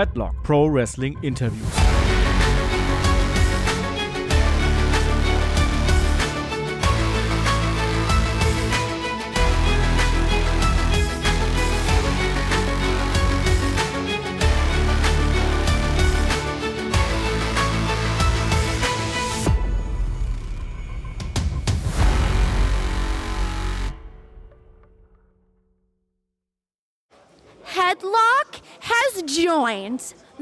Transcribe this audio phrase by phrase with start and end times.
[0.00, 2.09] Headlock Pro Wrestling Interviews.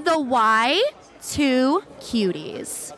[0.09, 2.95] The Y2 Cuties.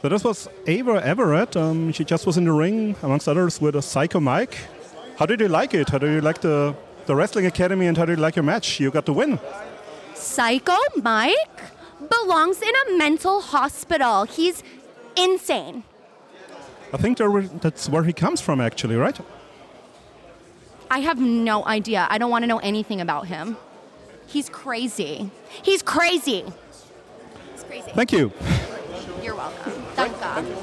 [0.00, 1.56] So this was Ava Everett.
[1.56, 4.56] Um, she just was in the ring, amongst others, with a Psycho Mike.
[5.18, 5.88] How did you like it?
[5.88, 6.76] How did you like the,
[7.06, 8.78] the Wrestling Academy and how did you like your match?
[8.78, 9.40] You got the win.
[10.14, 11.60] Psycho Mike
[12.08, 14.22] belongs in a mental hospital.
[14.22, 14.62] He's
[15.16, 15.82] insane.
[16.92, 17.18] I think
[17.60, 19.18] that's where he comes from, actually, right?
[20.88, 22.06] I have no idea.
[22.08, 23.56] I don't want to know anything about him.
[24.32, 25.30] He's crazy.
[25.62, 26.42] He's crazy.
[27.52, 27.90] He's crazy.
[27.90, 28.32] Thank you.
[29.22, 29.74] You're welcome.
[29.94, 30.56] Danke.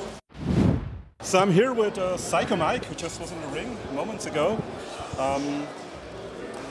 [1.21, 4.59] So I'm here with uh, Psycho Mike, who just was in the ring moments ago.
[5.19, 5.67] Um,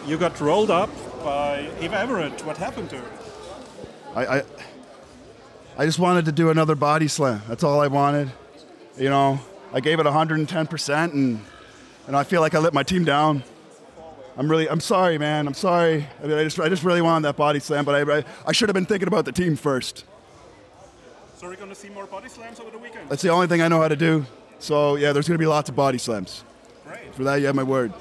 [0.09, 0.91] you got rolled up
[1.23, 2.45] by Ava Everett.
[2.45, 3.11] What happened to her?
[4.17, 4.43] I, I,
[5.77, 7.43] I just wanted to do another body slam.
[7.47, 8.33] That's all I wanted.
[8.97, 9.39] You know,
[9.73, 11.45] I gave it 110%, and,
[12.09, 13.45] and I feel like I let my team down.
[14.39, 15.49] I'm really, I'm sorry, man.
[15.49, 16.07] I'm sorry.
[16.23, 18.53] I, mean, I, just, I just really wanted that body slam, but I, I, I
[18.53, 20.05] should have been thinking about the team first.
[21.37, 23.09] So we're going to see more body slams over the weekend.
[23.09, 24.25] That's the only thing I know how to do.
[24.61, 26.45] So, yeah, there's going to be lots of body slams.
[26.87, 27.13] Great.
[27.17, 27.93] For that, you have my word.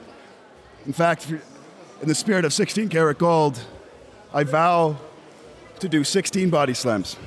[0.86, 3.60] In fact, in the spirit of 16 karat gold,
[4.32, 4.96] I vow
[5.80, 7.18] to do 16 body slams.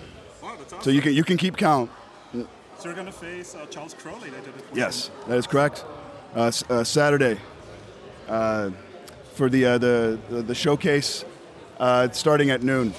[0.41, 0.85] Wow, that's awesome.
[0.85, 1.91] So you can, you can keep count.
[2.33, 4.77] So you're going to face uh, Charles Crowley later this weekend.
[4.77, 5.85] Yes, that is correct.
[6.35, 7.39] Uh, uh, Saturday
[8.29, 8.71] uh,
[9.33, 11.25] for the, uh, the, the the showcase,
[11.79, 12.93] uh, starting at noon.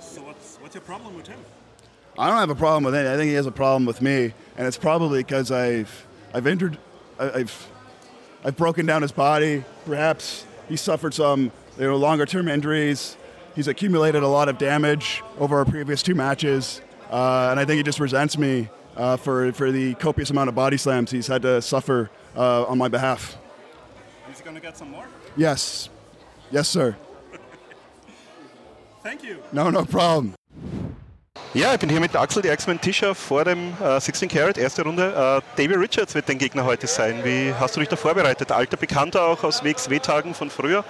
[0.00, 1.38] So what's, what's your problem with him?
[2.18, 3.06] I don't have a problem with it.
[3.06, 6.46] I think he has a problem with me, and it's probably because I've I've
[7.18, 7.68] I've
[8.44, 9.64] I've broken down his body.
[9.84, 13.16] Perhaps he suffered some you know longer term injuries.
[13.56, 17.78] He's accumulated a lot of damage over our previous two matches, uh, and I think
[17.78, 21.42] he just resents me uh, for for the copious amount of body slams he's had
[21.42, 23.36] to suffer uh, on my behalf.
[24.30, 25.06] Is he going to get some more?
[25.36, 25.90] Yes,
[26.50, 26.94] yes, sir.
[29.02, 29.36] Thank you.
[29.52, 30.34] No, no problem.
[31.52, 34.82] Ja, ich bin hier mit Axel, die X-Men Tischer vor dem äh, 16 Carat, erste
[34.82, 35.42] Runde.
[35.56, 37.22] Äh, Davy Richards wird dein Gegner heute sein.
[37.22, 38.50] Wie hast du dich da vorbereitet?
[38.50, 40.82] Alter Bekannter auch aus WXW-Tagen von früher.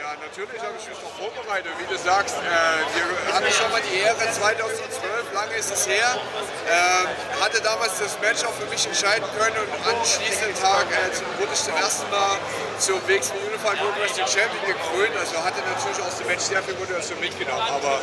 [0.00, 1.70] Ja, natürlich habe ich mich noch vorbereitet.
[1.78, 4.95] Wie du sagst, äh, wir hatten schon mal die Ehre 2012,
[5.36, 6.16] lange ist es her.
[6.64, 11.12] Äh, hatte damals das Match auch für mich entscheiden können und am anschließenden Tag äh,
[11.38, 12.40] wurde ich zum ersten Mal
[12.80, 15.14] zum WXW Unified World Wrestling Champion gekrönt.
[15.20, 17.68] Also hatte natürlich aus dem Match sehr viel Motivation mitgenommen.
[17.68, 18.00] Aber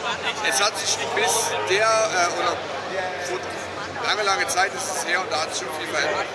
[0.48, 2.54] es hat sich bis der, äh, oder
[4.06, 6.30] lange, lange Zeit ist es her und da hat sich schon viel verändert.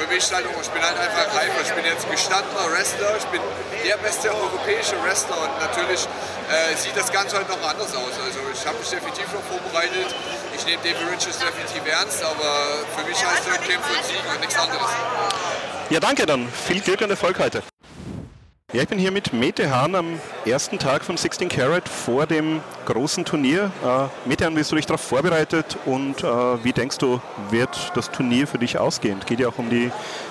[0.00, 1.60] Für mich halt auch, ich bin halt einfach reifer.
[1.60, 3.42] Ich bin jetzt gestandener Wrestler, ich bin
[3.84, 6.06] der beste europäische Wrestler und natürlich
[6.50, 8.14] äh, sieht das Ganze halt noch anders aus.
[8.24, 10.14] Also ich habe mich definitiv noch vorbereitet.
[10.56, 14.40] Ich nehme David Richards definitiv ernst, aber für mich heißt der Kämpfe und Siegen und
[14.40, 14.90] nichts anderes.
[15.90, 16.48] Ja, danke dann.
[16.48, 17.62] Viel Glück und Erfolg heute.
[18.72, 22.62] Ja, ich bin hier mit Mete Hahn am ersten Tag von 16 Carat vor dem
[22.86, 23.70] großen Turnier.
[23.84, 27.20] Äh, Mete Hahn, wie hast du dich darauf vorbereitet und äh, wie denkst du,
[27.50, 29.20] wird das Turnier für dich ausgehen?
[29.26, 29.90] Geht ja auch um die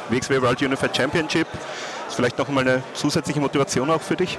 [0.10, 1.46] WXW World Unified Championship.
[2.12, 4.38] Ist vielleicht noch mal eine zusätzliche Motivation auch für dich?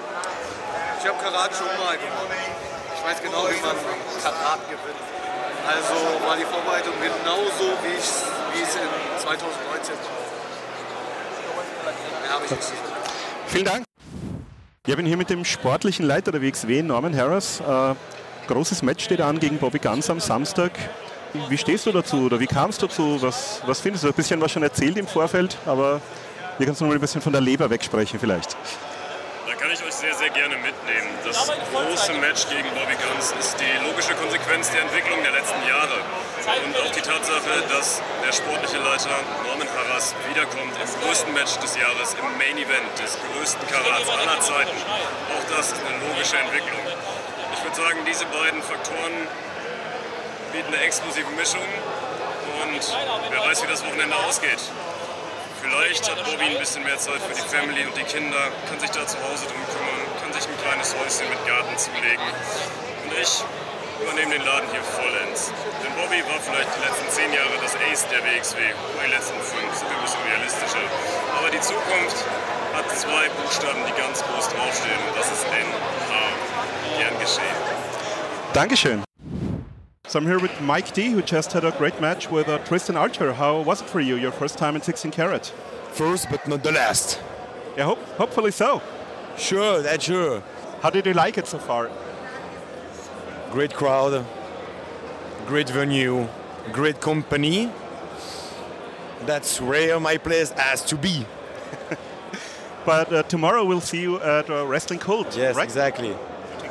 [1.01, 2.37] Ich habe Karat schon mal gewonnen.
[2.95, 3.75] Ich weiß genau, wie man
[4.23, 5.01] Karat gewinnt.
[5.67, 5.95] Also
[6.29, 8.13] war die Vorbereitung genauso, wie, ich,
[8.53, 8.83] wie es in
[9.23, 9.95] 2019
[11.87, 11.93] war.
[12.21, 12.73] Mehr habe ich nicht.
[13.47, 13.85] Vielen Dank.
[14.87, 17.61] Ja, ich bin hier mit dem sportlichen Leiter der WXW, Norman Harris.
[17.61, 17.95] Äh,
[18.49, 20.73] großes Match steht an gegen Bobby Guns am Samstag.
[21.49, 23.23] Wie stehst du dazu oder wie kamst du dazu?
[23.23, 24.09] Was, was findest du?
[24.09, 26.03] Ein bisschen was schon erzählt im Vorfeld, aber
[26.59, 28.57] hier kannst du mal ein bisschen von der Leber wegsprechen vielleicht.
[29.47, 31.09] Da kann ich euch sehr, sehr gerne mitnehmen.
[31.25, 35.99] Das große Match gegen Bobby Guns ist die logische Konsequenz der Entwicklung der letzten Jahre.
[36.67, 39.15] Und auch die Tatsache, dass der sportliche Leiter
[39.47, 44.41] Norman Harras wiederkommt im größten Match des Jahres, im Main Event des größten Karats aller
[44.41, 44.77] Zeiten.
[45.35, 46.83] Auch das ist eine logische Entwicklung.
[47.55, 49.15] Ich würde sagen, diese beiden Faktoren
[50.53, 51.67] bieten eine explosive Mischung.
[52.63, 52.83] Und
[53.31, 54.61] wer weiß, wie das Wochenende ausgeht.
[55.63, 58.91] Vielleicht hat Bobby ein bisschen mehr Zeit für die Family und die Kinder, kann sich
[58.91, 62.27] da zu Hause drum kümmern, kann sich ein kleines Häuschen mit Garten zulegen.
[63.07, 63.47] Und ich
[64.03, 65.55] übernehme den Laden hier vollends.
[65.87, 69.39] Denn Bobby war vielleicht die letzten zehn Jahre das Ace der WXW, oder die letzten
[69.39, 70.87] fünf, sind wir ein bisschen realistischer.
[71.39, 72.19] Aber die Zukunft
[72.75, 74.99] hat zwei Buchstaben, die ganz groß draufstehen.
[74.99, 76.13] Und das ist NH.
[76.99, 77.57] Gern geschehen.
[78.53, 79.12] Dankeschön.
[80.13, 82.99] So I'm here with Mike D, who just had a great match with uh, Tristan
[82.99, 83.33] Archer.
[83.33, 85.47] How was it for you, your first time in 16 karat?
[85.93, 87.19] First, but not the last.
[87.79, 88.83] Yeah, hope, hopefully so.
[89.39, 90.43] Sure, that's sure.
[90.83, 91.91] How did you like it so far?
[93.53, 94.27] Great crowd,
[95.47, 96.29] great venue,
[96.73, 97.73] great company.
[99.25, 101.25] That's where my place has to be.
[102.85, 105.65] But uh, tomorrow we'll see you at uh, Wrestling Cult, Yes, right?
[105.65, 106.15] exactly.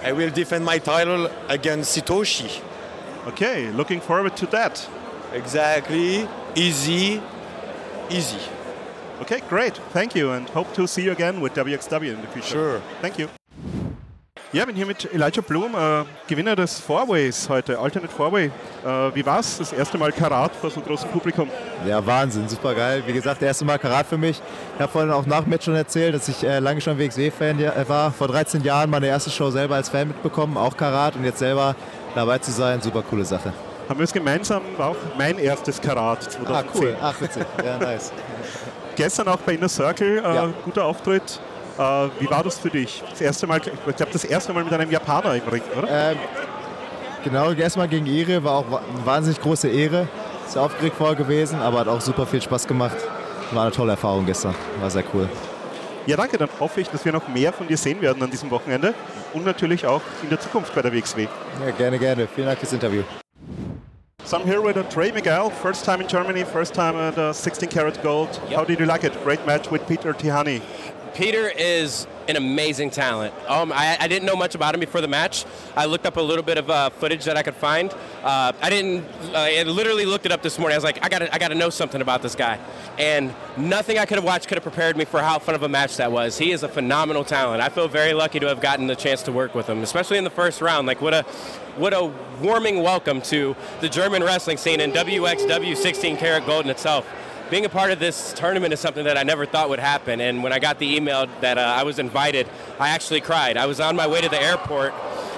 [0.04, 2.62] I will defend my title against Sitoshi.
[3.28, 4.88] Okay, looking forward to that.
[5.34, 6.28] Exactly.
[6.56, 7.22] Easy.
[8.10, 8.40] Easy.
[9.22, 9.76] Okay, great.
[9.94, 12.50] Thank you and hope to see you again with WXW in the future.
[12.50, 12.82] Sure.
[13.02, 13.30] Thank you.
[14.54, 18.48] Ja, bin hier mit Elijah Bloom, äh, Gewinner des Fourways heute, Alternate Fourway.
[18.84, 19.60] Äh, wie war's?
[19.60, 21.48] Das erste Mal Karat vor so großem Publikum.
[21.88, 23.02] Ja, Wahnsinn, super geil.
[23.06, 24.42] Wie gesagt, das erste Mal Karat für mich.
[24.76, 27.88] Ich habe vorhin auch nach dem Match schon erzählt, dass ich äh, lange schon WXW-Fan
[27.88, 28.12] war.
[28.12, 31.74] Vor 13 Jahren meine erste Show selber als Fan mitbekommen, auch Karat und jetzt selber
[32.16, 33.54] dabei zu sein, super coole Sache.
[33.90, 36.56] Haben wir es gemeinsam, war auch mein erstes Karat 2010.
[36.56, 36.96] Ah, cool.
[37.02, 37.44] Ach, witzig.
[37.66, 38.12] Ja, nice.
[38.96, 40.50] Gestern auch bei Inner Circle, äh, Ja.
[40.64, 41.40] guter Auftritt.
[41.78, 41.82] Äh,
[42.20, 43.04] wie war das für dich?
[43.10, 45.88] Das erste Mal, ich glaube, das erste Mal mit einem Japaner im Ring, oder?
[46.12, 46.18] Ähm,
[47.24, 50.08] genau, erstmal gegen Ire war auch eine wahnsinnig große Ehre.
[50.48, 52.98] Ist aufgeregt vorher gewesen, aber hat auch super viel Spaß gemacht.
[53.52, 54.54] War eine tolle Erfahrung gestern.
[54.80, 55.28] War sehr cool.
[56.08, 56.38] Ja, danke.
[56.38, 58.94] Dann hoffe ich, dass wir noch mehr von dir sehen werden an diesem Wochenende
[59.34, 61.28] und natürlich auch in der Zukunft bei der WXW.
[61.66, 62.28] Ja, gerne, gerne.
[62.28, 63.04] Vielen Dank fürs Interview.
[64.24, 67.68] So I'm here with Trey Miguel, first time in Germany, first time at uh, 16
[67.68, 68.30] karat gold.
[68.56, 69.14] How did you like it?
[69.24, 70.62] Great match with Peter Tihani.
[71.14, 73.34] Peter is an amazing talent.
[73.48, 75.46] Um, I, I didn't know much about him before the match.
[75.76, 77.92] I looked up a little bit of uh, footage that I could find.
[78.24, 79.04] Uh, I didn't.
[79.34, 80.76] Uh, I literally looked it up this morning.
[80.76, 82.58] I was like, I gotta, I gotta know something about this guy.
[82.98, 85.70] And nothing I could have watched could have prepared me for how fun of a
[85.70, 86.38] match that was.
[86.38, 87.62] He is a phenomenal talent.
[87.62, 90.24] I feel very lucky to have gotten the chance to work with him, especially in
[90.24, 90.88] the first round.
[90.88, 91.24] Like what a,
[91.76, 96.72] what a warming welcome to the German wrestling scene and WXW 16 karat gold in
[96.72, 97.06] itself
[97.52, 100.22] being a part of this tournament is something that I never thought would happen.
[100.22, 102.48] And when I got the email that uh, I was invited,
[102.80, 103.58] I actually cried.
[103.58, 104.94] I was on my way to the airport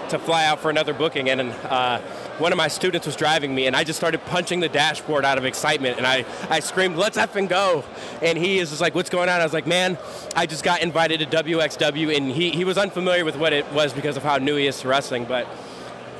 [0.10, 1.98] to fly out for another booking, and uh,
[2.38, 5.40] one of my students was driving me, and I just started punching the dashboard out
[5.40, 7.84] of excitement, and I, I screamed, "Let's effing go!"
[8.22, 9.98] And he is just like, "What's going on?" I was like, "Man,
[10.36, 13.92] I just got invited to WXW," and he, he was unfamiliar with what it was
[13.92, 15.48] because of how new he is to wrestling, but.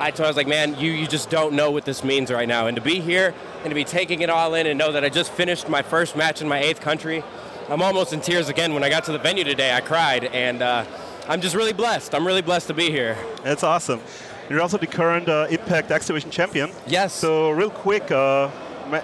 [0.00, 2.48] I told I was like, man, you, you just don't know what this means right
[2.48, 2.66] now.
[2.66, 3.32] And to be here
[3.62, 6.16] and to be taking it all in and know that I just finished my first
[6.16, 7.22] match in my eighth country,
[7.68, 8.74] I'm almost in tears again.
[8.74, 10.24] When I got to the venue today, I cried.
[10.24, 10.84] And uh,
[11.28, 12.14] I'm just really blessed.
[12.14, 13.16] I'm really blessed to be here.
[13.42, 14.00] That's awesome.
[14.50, 16.70] You're also the current uh, Impact X Division champion.
[16.86, 17.14] Yes.
[17.14, 18.50] So real quick, uh,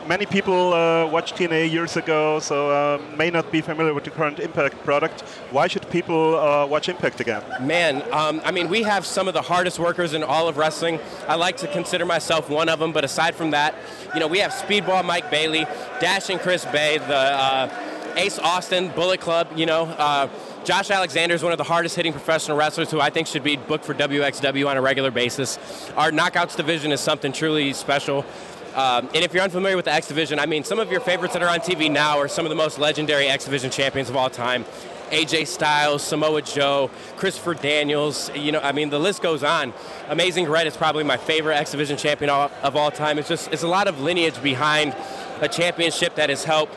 [0.06, 4.10] many people uh, watched TNA years ago, so uh, may not be familiar with the
[4.10, 5.22] current Impact product.
[5.50, 7.42] Why should people uh, watch Impact again?
[7.60, 10.98] Man, um, I mean, we have some of the hardest workers in all of wrestling.
[11.28, 13.74] I like to consider myself one of them, but aside from that,
[14.14, 15.66] you know, we have Speedball Mike Bailey,
[16.00, 19.84] Dashing Chris Bey, the uh, Ace Austin, Bullet Club, you know.
[19.84, 20.28] Uh,
[20.64, 23.56] Josh Alexander is one of the hardest hitting professional wrestlers who I think should be
[23.56, 25.58] booked for WXW on a regular basis.
[25.96, 28.26] Our knockouts division is something truly special.
[28.74, 31.34] Um, and if you're unfamiliar with the X Division, I mean, some of your favorites
[31.34, 34.16] that are on TV now are some of the most legendary X Division champions of
[34.16, 34.64] all time.
[35.10, 39.72] AJ Styles, Samoa Joe, Christopher Daniels, you know, I mean, the list goes on.
[40.08, 43.18] Amazing Red is probably my favorite X Division champion of of all time.
[43.18, 44.94] It's just, it's a lot of lineage behind
[45.40, 46.74] a championship that has helped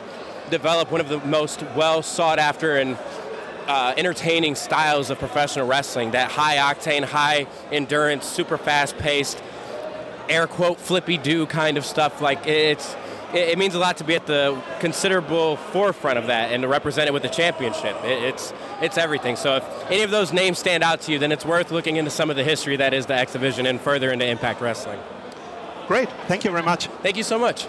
[0.50, 2.98] develop one of the most well sought after and
[3.66, 6.10] uh, entertaining styles of professional wrestling.
[6.10, 9.42] That high octane, high endurance, super fast paced,
[10.28, 12.20] air quote flippy do kind of stuff.
[12.20, 12.96] Like it's,
[13.32, 17.08] it, means a lot to be at the considerable forefront of that and to represent
[17.08, 17.96] it with the championship.
[18.04, 19.36] It, it's it's everything.
[19.36, 22.10] So if any of those names stand out to you, then it's worth looking into
[22.10, 25.00] some of the history that is the X Division and further into Impact Wrestling.
[25.88, 26.86] Great, thank you very much.
[27.02, 27.66] Thank you so much.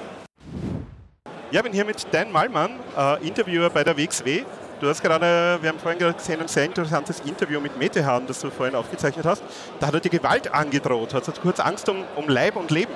[1.51, 4.45] Ja, bin hier mit Dan Mallmann, äh, uh, Interviewer bei der WXW.
[4.81, 8.41] Du hast gerade, wir haben vorhin gerade gesehen, ein sehr interessantes Interview mit Metehan, das
[8.41, 9.41] du vorhin aufgezeichnet hast.
[9.79, 11.13] Da hat er dir Gewalt angedroht.
[11.13, 12.91] Hast du kurz Angst um, um Leib und Leben?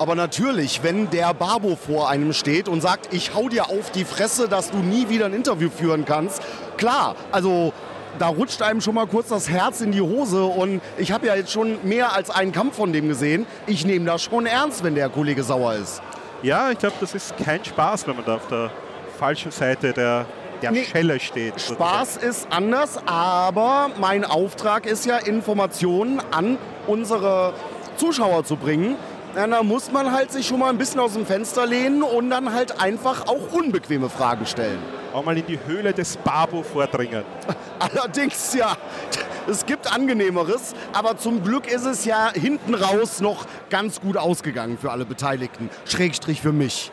[0.00, 4.04] Aber natürlich, wenn der Babo vor einem steht und sagt, ich hau dir auf die
[4.04, 6.42] Fresse, dass du nie wieder ein Interview führen kannst,
[6.76, 7.72] klar, also
[8.18, 11.36] da rutscht einem schon mal kurz das Herz in die Hose und ich habe ja
[11.36, 13.46] jetzt schon mehr als einen Kampf von dem gesehen.
[13.68, 16.02] Ich nehme das schon ernst, wenn der Kollege sauer ist.
[16.42, 18.70] Ja, ich glaube, das ist kein Spaß, wenn man da auf der
[19.18, 20.26] falschen Seite der,
[20.62, 21.60] der Nee, Schelle steht.
[21.60, 27.52] Spaß ist anders, aber mein Auftrag ist ja, Informationen an unsere
[27.96, 28.96] Zuschauer zu bringen.
[29.34, 32.30] Ja, da muss man halt sich schon mal ein bisschen aus dem Fenster lehnen und
[32.30, 34.78] dann halt einfach auch unbequeme Fragen stellen.
[35.12, 37.22] Auch mal in die Höhle des Babu vordringen.
[37.78, 38.76] Allerdings ja,
[39.46, 44.78] es gibt angenehmeres, aber zum Glück ist es ja hinten raus noch ganz gut ausgegangen
[44.78, 45.68] für alle Beteiligten.
[45.84, 46.90] Schrägstrich für mich.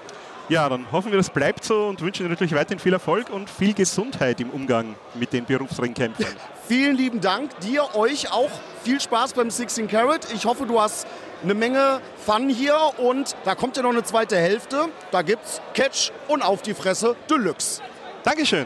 [0.50, 3.50] Ja, dann hoffen wir, das bleibt so und wünschen dir natürlich weiterhin viel Erfolg und
[3.50, 6.36] viel Gesundheit im Umgang mit den Berufsringkämpfern.
[6.68, 7.58] Vielen lieben Dank.
[7.62, 8.52] Dir, euch auch
[8.84, 10.28] viel Spaß beim 16 Carat.
[10.34, 11.08] Ich hoffe, du hast
[11.44, 14.90] eine Menge Fun hier und da kommt ja noch eine zweite Hälfte.
[15.12, 17.82] Da gibt's Catch und auf die Fresse Deluxe.
[18.24, 18.66] Dankeschön.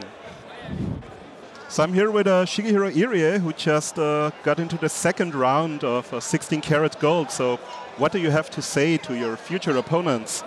[1.70, 5.84] So I'm here with uh, Shigehiro Irie, who just uh, got into the second round
[5.84, 7.30] of uh, 16 karat gold.
[7.30, 7.60] So,
[7.98, 10.44] what do you have to say to your future opponents?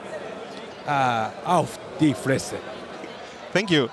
[0.87, 2.57] Uh, auf die Fresse.
[3.53, 3.91] Thank you.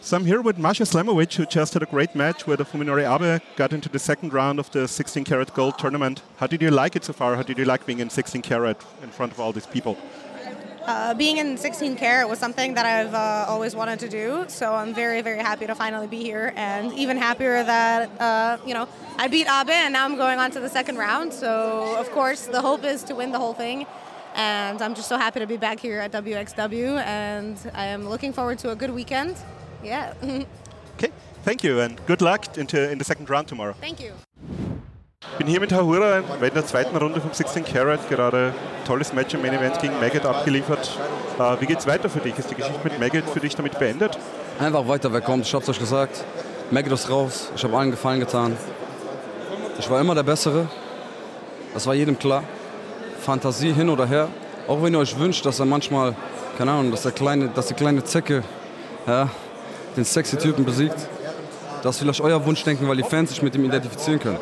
[0.00, 3.04] So I'm here with Masha Slamovich, who just had a great match with the Fuminori
[3.04, 6.22] Abe, got into the second round of the 16 karat gold tournament.
[6.38, 7.36] How did you like it so far?
[7.36, 9.98] How did you like being in 16 karat in front of all these people?
[10.88, 14.74] Uh, being in 16 karat was something that I've uh, always wanted to do, so
[14.74, 18.88] I'm very, very happy to finally be here, and even happier that uh, you know
[19.18, 21.34] I beat Abe, and now I'm going on to the second round.
[21.34, 23.84] So of course the hope is to win the whole thing,
[24.38, 28.32] and I'm just so happy to be back here at WXW, and I am looking
[28.32, 29.36] forward to a good weekend.
[29.82, 30.14] Yeah.
[30.96, 31.10] okay,
[31.42, 33.74] thank you, and good luck into, in the second round tomorrow.
[33.80, 34.12] Thank you.
[35.32, 38.54] Ich bin hier mit Hahura, in der zweiten Runde vom 16 Karat, gerade
[38.86, 40.96] tolles Match im Main Event gegen Maggot abgeliefert.
[41.38, 42.38] Äh, wie geht's weiter für dich?
[42.38, 44.16] Ist die Geschichte mit Maggot für dich damit beendet?
[44.60, 46.24] Einfach weiter wegkommen, ich hab's euch gesagt.
[46.70, 48.56] Maggot ist raus, ich habe allen Gefallen getan.
[49.78, 50.68] Ich war immer der Bessere,
[51.74, 52.44] das war jedem klar.
[53.28, 54.28] Fantasie hin oder her.
[54.66, 56.16] Auch wenn ihr euch wünscht, dass er manchmal,
[56.56, 58.42] keine Ahnung, dass, der kleine, dass die kleine Zecke
[59.06, 59.28] ja,
[59.98, 60.96] den sexy Typen besiegt.
[61.82, 64.38] Das ist vielleicht euer Wunschdenken, weil die Fans sich mit ihm identifizieren können.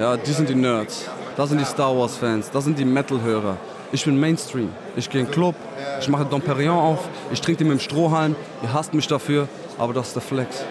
[0.00, 1.04] Ja, die sind die Nerds.
[1.36, 2.50] Das sind die Star Wars Fans.
[2.50, 3.58] Das sind die Metal-Hörer.
[3.92, 4.70] Ich bin Mainstream.
[4.96, 5.54] Ich gehe in den Club.
[6.00, 7.00] Ich mache Dom Perignon auf.
[7.30, 8.36] Ich trinke den mit dem Strohhalm.
[8.62, 9.48] Ihr hasst mich dafür.
[9.76, 10.64] Aber das ist der Flex.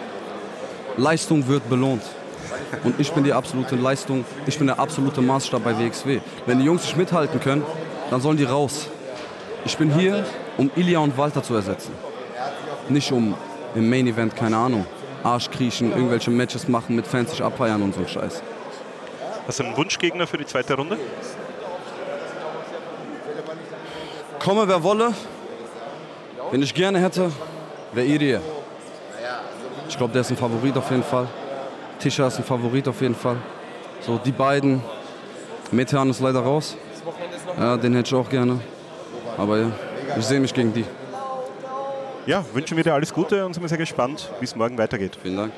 [0.98, 2.02] Leistung wird belohnt.
[2.84, 4.26] Und ich bin die absolute Leistung.
[4.46, 6.20] Ich bin der absolute Maßstab bei WXW.
[6.46, 7.64] Wenn die Jungs nicht mithalten können,
[8.10, 8.88] dann sollen die raus.
[9.66, 10.26] Ich bin hier,
[10.58, 11.92] um Ilya und Walter zu ersetzen.
[12.90, 13.36] Nicht um
[13.74, 14.86] im Main Event, keine Ahnung,
[15.24, 18.44] Arschkriechen, irgendwelche Matches machen, mit Fans sich abfeiern und so ein Scheiß.
[19.48, 20.98] Hast du einen Wunschgegner für die zweite Runde?
[24.40, 25.14] Komme, wer wolle.
[26.52, 27.32] Wenn ich gerne hätte,
[27.94, 28.40] wäre Irie.
[29.90, 31.28] Ich glaube, der ist ein Favorit auf jeden Fall.
[32.00, 33.38] Tisha ist ein Favorit auf jeden Fall.
[34.02, 34.82] So, die beiden.
[35.72, 36.78] Metehan ist leider raus.
[37.58, 38.60] Ja, den hätte ich auch gerne.
[39.38, 39.72] Aber ja,
[40.18, 40.86] ich sehe mich gegen die.
[42.26, 45.18] Ja, wünschen wir dir alles Gute und sind sehr gespannt, wie es morgen weitergeht.
[45.22, 45.54] Vielen Dank.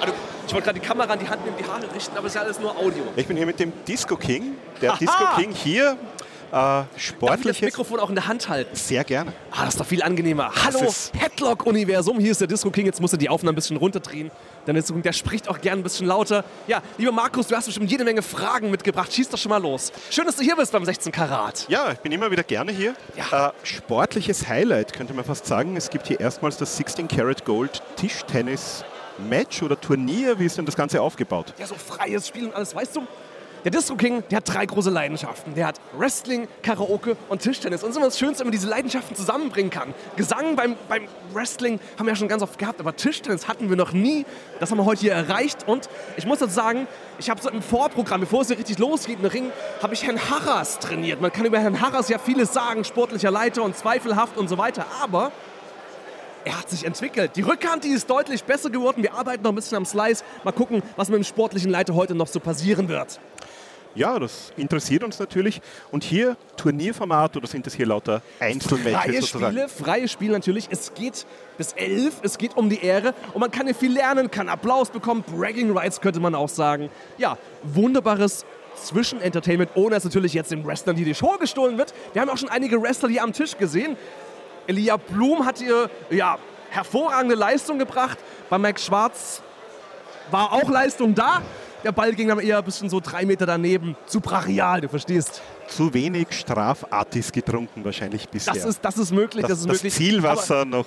[0.00, 0.14] Also,
[0.46, 2.36] ich wollte gerade die Kamera in die Hand nehmen, die Haare richten, aber es ist
[2.36, 3.02] ja alles nur Audio.
[3.16, 4.56] Ich bin hier mit dem Disco King.
[4.80, 4.98] Der Aha!
[4.98, 5.96] Disco King hier,
[6.52, 7.60] äh, Darf ich das sportliches.
[7.62, 8.76] Mikrofon auch in der Hand halten?
[8.76, 9.32] Sehr gerne.
[9.50, 10.50] Ah, das ist doch viel angenehmer.
[10.64, 12.18] Hallo, ist- Headlock-Universum.
[12.20, 12.86] Hier ist der Disco King.
[12.86, 14.30] Jetzt musst du die Aufnahme ein bisschen runterdrehen.
[14.66, 16.44] Disco King, der spricht auch gern ein bisschen lauter.
[16.66, 19.12] Ja, lieber Markus, du hast bestimmt jede Menge Fragen mitgebracht.
[19.12, 19.90] Schieß doch schon mal los.
[20.10, 21.64] Schön, dass du hier bist beim 16 Karat.
[21.68, 22.94] Ja, ich bin immer wieder gerne hier.
[23.16, 25.76] Äh, sportliches Highlight könnte man fast sagen.
[25.76, 28.84] Es gibt hier erstmals das 16 Karat Gold Tischtennis
[29.28, 30.38] Match oder Turnier.
[30.38, 31.52] Wie ist denn das Ganze aufgebaut?
[31.58, 32.74] Ja, so freies Spiel und alles.
[32.74, 33.06] Weißt du,
[33.64, 35.54] der Disco King, der hat drei große Leidenschaften.
[35.54, 37.82] Der hat Wrestling, Karaoke und Tischtennis.
[37.82, 39.94] Und es ist immer das Schönste, wenn man diese Leidenschaften zusammenbringen kann.
[40.16, 43.76] Gesang beim, beim Wrestling haben wir ja schon ganz oft gehabt, aber Tischtennis hatten wir
[43.76, 44.26] noch nie.
[44.58, 45.68] Das haben wir heute hier erreicht.
[45.68, 46.88] Und ich muss dazu sagen,
[47.18, 50.18] ich habe so im Vorprogramm, bevor es hier richtig losgeht im Ring, habe ich Herrn
[50.18, 51.20] Harras trainiert.
[51.20, 54.86] Man kann über Herrn Harras ja vieles sagen, sportlicher Leiter und zweifelhaft und so weiter.
[55.02, 55.30] Aber
[56.44, 57.32] er hat sich entwickelt.
[57.36, 59.02] Die Rückhand, die ist deutlich besser geworden.
[59.02, 60.24] Wir arbeiten noch ein bisschen am Slice.
[60.44, 63.20] Mal gucken, was mit dem sportlichen Leiter heute noch so passieren wird.
[63.94, 65.60] Ja, das interessiert uns natürlich.
[65.90, 69.52] Und hier Turnierformat oder sind das hier lauter Einzelmatches Freie sozusagen?
[69.52, 70.68] Spiele, freie Spiele natürlich.
[70.70, 71.26] Es geht
[71.58, 74.88] bis elf, es geht um die Ehre und man kann hier viel lernen, kann Applaus
[74.88, 76.88] bekommen, Bragging Rights könnte man auch sagen.
[77.18, 78.46] Ja, wunderbares
[78.76, 81.92] Zwischenentertainment, ohne dass natürlich jetzt den Wrestlern die Show gestohlen wird.
[82.14, 83.96] Wir haben auch schon einige Wrestler hier am Tisch gesehen.
[84.66, 86.38] Elia Blum hat hier ja,
[86.70, 88.18] hervorragende Leistung gebracht.
[88.48, 89.42] Bei Max Schwarz
[90.30, 91.42] war auch Leistung da.
[91.84, 93.96] Der Ball ging dann eher ein bisschen so drei Meter daneben.
[94.06, 95.42] Zu brachial, du verstehst.
[95.66, 98.54] Zu wenig Strafartis getrunken wahrscheinlich bisher.
[98.54, 99.94] Das ist, das ist möglich, das, ist das möglich.
[99.94, 100.86] Zielwasser Aber noch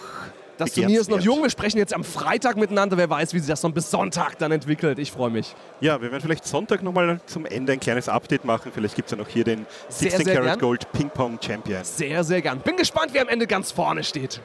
[0.58, 1.44] Das Turnier ist noch jung.
[1.44, 2.98] Wir sprechen jetzt am Freitag miteinander.
[2.98, 5.00] Wer weiß, wie sich das dann bis Sonntag dann entwickelt.
[5.00, 5.56] Ich freue mich.
[5.82, 8.72] Ja, wir werden vielleicht Sonntag nochmal zum Ende ein kleines Update machen.
[8.74, 10.60] Vielleicht gibt es ja noch hier den Sehr, 16 sehr Karat gern.
[10.60, 11.84] Gold Ping Pong Champion.
[11.84, 12.60] Sehr, sehr gern.
[12.60, 14.42] Bin gespannt, wer am Ende ganz vorne steht.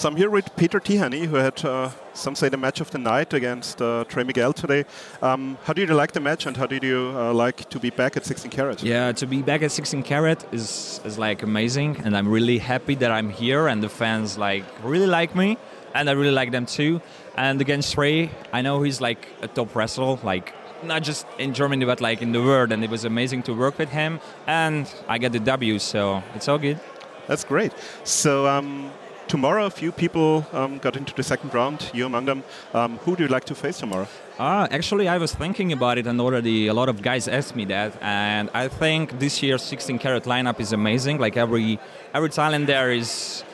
[0.00, 2.96] So I'm here with Peter Tihanyi, who had uh, some say the match of the
[2.96, 4.86] night against uh, Trey Miguel today.
[5.20, 7.90] Um, how did you like the match, and how did you uh, like to be
[7.90, 8.82] back at 16 Carat?
[8.82, 12.94] Yeah, to be back at 16 Carat is is like amazing, and I'm really happy
[12.94, 15.58] that I'm here, and the fans like really like me,
[15.94, 17.02] and I really like them too.
[17.36, 21.84] And against Trey, I know he's like a top wrestler, like not just in Germany
[21.84, 25.18] but like in the world, and it was amazing to work with him, and I
[25.18, 26.80] got the W, so it's all good.
[27.26, 27.74] That's great.
[28.04, 28.46] So.
[28.48, 28.90] Um,
[29.30, 32.42] tomorrow, a few people um, got into the second round, you among them.
[32.74, 34.08] Um, who do you like to face tomorrow?
[34.38, 37.64] Uh, actually, I was thinking about it, and already a lot of guys asked me
[37.66, 37.96] that.
[38.02, 41.18] And I think this year's 16 carat lineup is amazing.
[41.18, 41.78] Like every
[42.12, 43.44] every talent there is.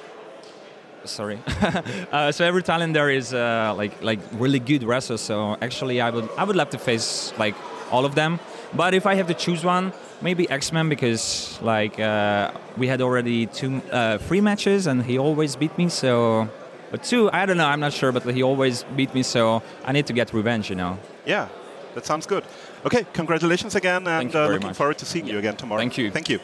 [1.04, 1.38] Sorry,
[2.10, 5.20] uh, so every talent there is uh, like like really good wrestlers.
[5.20, 7.54] So actually, I would I would love to face like
[7.92, 8.40] all of them.
[8.74, 13.46] But if I have to choose one, maybe X-Men because like uh, we had already
[13.46, 15.88] two, uh, three matches and he always beat me.
[15.88, 16.48] So,
[16.90, 19.22] but two, I don't know, I'm not sure, but he always beat me.
[19.22, 20.98] So I need to get revenge, you know.
[21.24, 21.48] Yeah,
[21.94, 22.44] that sounds good.
[22.84, 24.76] Okay, congratulations again, and uh, looking much.
[24.76, 25.80] forward to seeing you again tomorrow.
[25.80, 26.10] Thank you.
[26.10, 26.40] Thank you.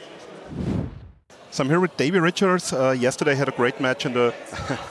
[1.53, 2.73] So I'm here with Davey Richards.
[2.73, 4.33] Uh, yesterday had a great match in the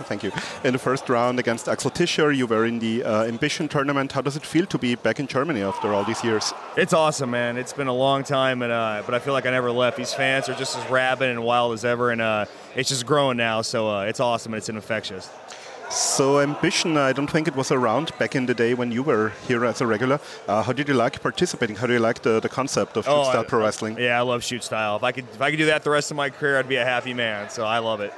[0.05, 0.31] thank you
[0.63, 2.31] in the first round against Axel Tischer.
[2.31, 4.11] You were in the uh, Ambition tournament.
[4.11, 6.53] How does it feel to be back in Germany after all these years?
[6.77, 7.57] It's awesome, man.
[7.57, 9.97] It's been a long time, and uh, but I feel like I never left.
[9.97, 13.37] These fans are just as rabid and wild as ever, and uh, it's just growing
[13.37, 13.63] now.
[13.63, 15.31] So uh, it's awesome and it's infectious.
[15.91, 19.33] So Ambition, I don't think it was around back in the day when you were
[19.47, 20.19] here as a regular.
[20.47, 21.75] Uh, how did you like participating?
[21.75, 23.97] How do you like the, the concept of shoot Oh, style I- pro wrestling?
[23.99, 24.95] Yeah, I love shoot style.
[24.95, 26.77] If I could, if I could do that the rest of my career, I'd be
[26.77, 27.49] a happy man.
[27.49, 28.13] So I love it.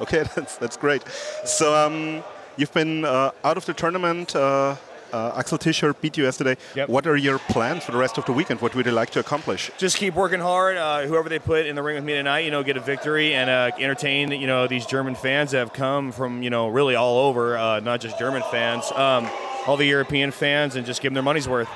[0.00, 1.02] Okay, that's that's great.
[1.44, 2.22] So um,
[2.56, 4.36] you've been uh, out of the tournament.
[4.36, 4.76] Uh,
[5.12, 6.56] uh, Axel Tischer beat you yesterday.
[6.86, 8.60] What are your plans for the rest of the weekend?
[8.60, 9.70] What would you like to accomplish?
[9.78, 10.76] Just keep working hard.
[10.76, 13.34] Uh, whoever they put in the ring with me tonight, you know, get a victory
[13.34, 16.94] and uh, entertain, you know, these German fans that have come from, you know, really
[16.94, 19.28] all over, uh, not just German fans, um,
[19.66, 21.68] all the European fans, and just give them their money's worth.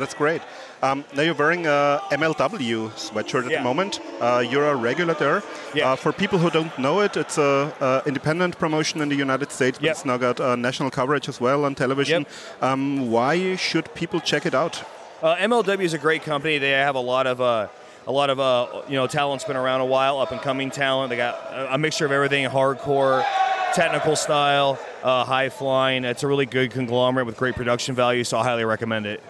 [0.00, 0.42] That's great.
[0.82, 3.58] Um, now you're wearing a MLW sweatshirt at Yeah.
[3.58, 4.00] the moment.
[4.20, 5.42] Uh, you're a regular there.
[5.82, 9.52] Uh, for people who don't know it, it's a, a independent promotion in the United
[9.52, 12.26] States, but it's now got uh, national coverage as well on television.
[12.60, 14.82] Um, why should people check it out?
[15.22, 16.58] Uh, MLW is a great company.
[16.58, 17.68] They have a lot of uh,
[18.08, 21.10] a lot of uh, you know talent's been around a while, up and coming talent.
[21.10, 23.24] They got a, a mixture of everything: hardcore,
[23.72, 26.04] technical style, uh, high flying.
[26.04, 28.24] It's a really good conglomerate with great production value.
[28.24, 29.22] So I highly recommend it.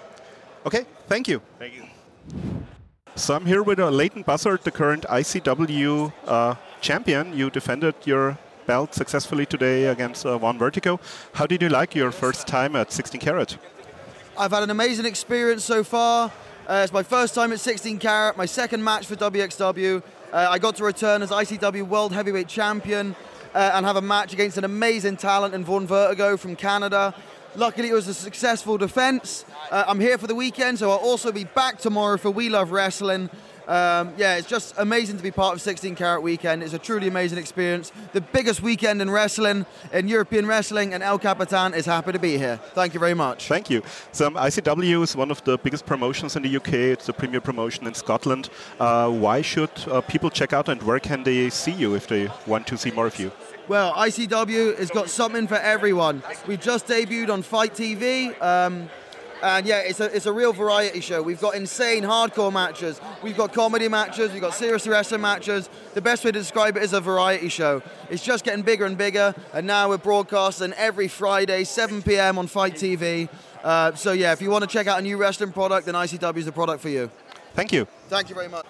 [0.65, 1.43] Okay, thank you.
[1.59, 1.85] Thank you.
[3.17, 7.37] So I'm here with uh, Leyton Buzzard, the current ICW uh, champion.
[7.37, 11.01] You defended your belt successfully today against uh, Vaughn Vertigo.
[11.33, 13.59] How did you like your first time at 16 Carat?
[14.39, 16.33] I've had an amazing experience so far.
[16.67, 20.03] Uh, it's my first time at 16 Carat, my second match for WXW.
[20.33, 23.17] Uh, I got to return as ICW World Heavyweight Champion
[23.53, 27.15] uh, and have a match against an amazing talent in Vaughn Vertigo from Canada.
[27.55, 29.45] Luckily, it was a successful defense.
[29.71, 32.71] Uh, I'm here for the weekend, so I'll also be back tomorrow for We Love
[32.71, 33.29] Wrestling.
[33.69, 36.63] Um, yeah, it's just amazing to be part of 16 Carat Weekend.
[36.63, 37.93] It's a truly amazing experience.
[38.13, 42.39] The biggest weekend in wrestling, in European wrestling, and El Capitan is happy to be
[42.39, 42.59] here.
[42.73, 43.49] Thank you very much.
[43.49, 43.83] Thank you.
[44.13, 46.73] So um, ICW is one of the biggest promotions in the UK.
[46.73, 48.49] It's the premier promotion in Scotland.
[48.81, 52.31] Uh, why should uh, people check out and where can they see you if they
[52.47, 53.31] want to see more of you?
[53.69, 56.23] Well, ICW has got something for everyone.
[56.47, 58.41] We've just debuted on Fight TV.
[58.43, 58.91] Um,
[59.43, 61.23] and yeah, it's a, it's a real variety show.
[61.23, 63.01] We've got insane hardcore matches.
[63.23, 64.33] We've got comedy matches.
[64.33, 65.69] We've got serious wrestling matches.
[65.95, 67.83] The best way to describe it is a variety show.
[68.11, 69.35] It's just getting bigger and bigger.
[69.53, 72.39] And now we're broadcasting every Friday, 7 p.m.
[72.39, 73.29] on Fight TV.
[73.63, 76.37] Uh, so yeah, if you want to check out a new wrestling product, then ICW
[76.37, 77.11] is the product for you.
[77.55, 77.87] Thank you.
[78.09, 78.67] Thank you very much.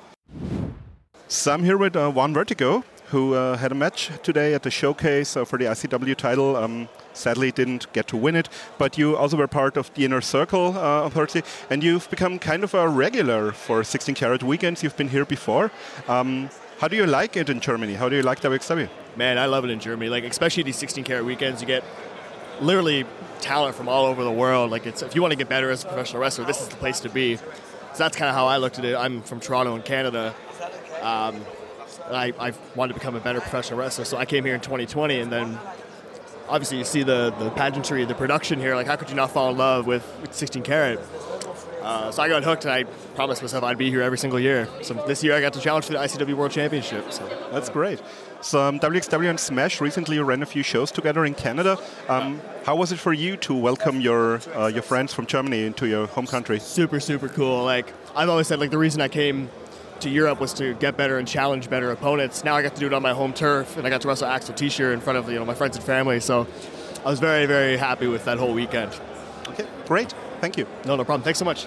[1.29, 4.71] So I'm here with uh, Vaughn Vertigo, who uh, had a match today at the
[4.71, 6.57] showcase uh, for the ICW title.
[6.57, 8.49] Um, sadly, didn't get to win it,
[8.79, 12.65] but you also were part of the Inner Circle uh, Authority, and you've become kind
[12.65, 14.83] of a regular for 16 Carat weekends.
[14.83, 15.71] You've been here before.
[16.09, 16.49] Um,
[16.81, 17.95] how do you like it in Germany?
[17.95, 18.89] How do you like WXW?
[19.15, 20.09] Man, I love it in Germany.
[20.11, 21.85] Like especially these 16 karat weekends, you get
[22.61, 23.05] literally
[23.41, 24.71] talent from all over the world.
[24.71, 26.77] Like it's if you want to get better as a professional wrestler, this is the
[26.77, 27.37] place to be.
[27.37, 28.97] So that's kind of how I looked at it.
[28.97, 30.35] I'm from Toronto in Canada.
[31.03, 31.45] Um,
[32.15, 35.21] I, I wanted to become a better professional wrestler, so I came here in 2020,
[35.21, 35.59] and then
[36.49, 38.75] obviously you see the, the pageantry, the production here.
[38.75, 41.01] Like, how could you not fall in love with, with 16 karat?
[41.83, 44.69] Uh, so I got hooked, and I promised myself I'd be here every single year.
[44.83, 47.13] So this year I got to challenge for the ICW World Championship.
[47.13, 48.01] So That's great.
[48.41, 51.79] So um, WXW and Smash recently ran a few shows together in Canada.
[52.09, 55.87] Um, how was it for you to welcome your uh, your friends from Germany into
[55.87, 56.59] your home country?
[56.59, 57.65] super super cool.
[57.65, 59.49] Like I've always said, like the reason I came
[60.03, 62.45] to Europe was to get better and challenge better opponents.
[62.45, 64.27] Now I got to do it on my home turf, and I got to wrestle
[64.27, 66.21] Axel Tischer in front of you know my friends and family.
[66.21, 66.47] So
[67.05, 68.93] I was very very happy with that whole weekend.
[69.49, 70.13] Okay, great.
[70.41, 70.67] Thank you.
[70.85, 71.23] No, no problem.
[71.23, 71.67] Thanks so much.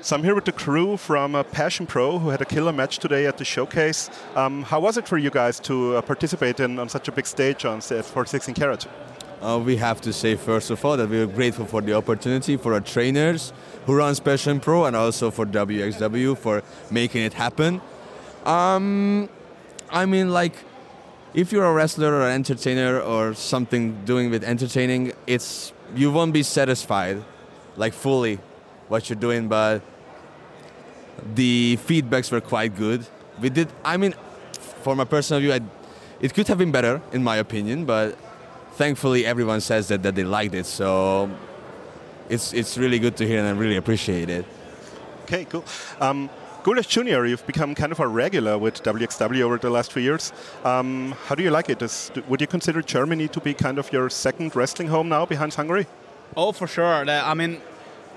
[0.00, 2.98] So I'm here with the crew from uh, Passion Pro who had a killer match
[2.98, 4.08] today at the showcase.
[4.36, 7.26] Um, how was it for you guys to uh, participate in on such a big
[7.26, 8.86] stage on for 16 Carat?
[9.42, 12.56] Uh, we have to say first of all that we are grateful for the opportunity
[12.56, 13.52] for our trainers
[13.86, 17.80] who runs Passion Pro and also for WXW for making it happen.
[18.44, 19.28] Um,
[19.90, 20.54] I mean, like,
[21.34, 26.32] if you're a wrestler or an entertainer or something doing with entertaining, it's you won't
[26.32, 27.22] be satisfied,
[27.76, 28.40] like fully,
[28.88, 29.82] what you're doing, but
[31.34, 33.06] the feedbacks were quite good.
[33.40, 33.68] We did.
[33.84, 34.14] I mean,
[34.82, 35.60] for my personal view, I,
[36.20, 38.16] it could have been better in my opinion, but
[38.72, 40.66] thankfully everyone says that, that they liked it.
[40.66, 41.30] So
[42.28, 44.44] it's it's really good to hear, and I really appreciate it.
[45.24, 45.64] Okay, cool.
[46.00, 46.30] Um,
[46.62, 50.32] Gulyas Jr., you've become kind of a regular with WXW over the last few years.
[50.64, 51.80] Um, how do you like it?
[51.80, 55.54] Is, would you consider Germany to be kind of your second wrestling home now behind
[55.54, 55.86] Hungary?
[56.36, 57.08] Oh, for sure.
[57.08, 57.60] I mean,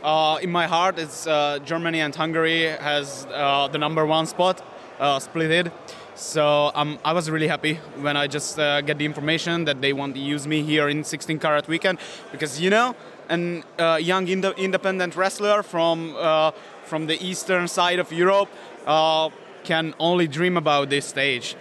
[0.03, 4.65] uh, in my heart, it's uh, Germany and Hungary has uh, the number one spot
[4.99, 5.51] uh, split.
[5.51, 5.71] It.
[6.15, 9.93] So um, I was really happy when I just uh, get the information that they
[9.93, 11.99] want to use me here in 16 Carat Weekend
[12.31, 12.95] because you know,
[13.29, 16.15] a uh, young ind- independent wrestler from
[16.83, 18.49] from the eastern side of Europe
[19.63, 21.55] can only dream about this stage.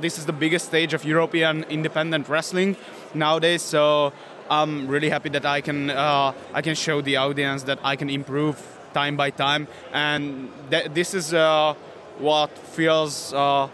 [0.00, 2.76] this is the biggest stage of European independent wrestling
[3.14, 3.62] nowadays.
[3.62, 4.12] So
[4.50, 8.10] I'm really happy that I can uh, I can show the audience that I can
[8.10, 8.60] improve
[8.92, 11.74] time by time, and th- this is uh,
[12.18, 13.32] what feels.
[13.32, 13.68] Uh,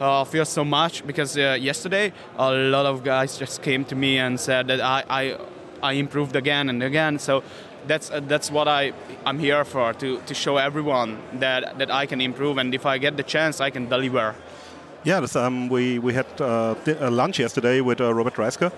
[0.00, 4.18] uh feels so much because uh, yesterday a lot of guys just came to me
[4.18, 5.38] and said that I, I,
[5.82, 7.18] I improved again and again.
[7.18, 7.42] So
[7.86, 8.92] that's uh, that's what I
[9.26, 12.98] I'm here for to, to show everyone that that I can improve and if I
[12.98, 14.34] get the chance I can deliver.
[15.04, 16.26] Yeah, um, we we had
[17.00, 18.72] lunch yesterday with Robert Dreissker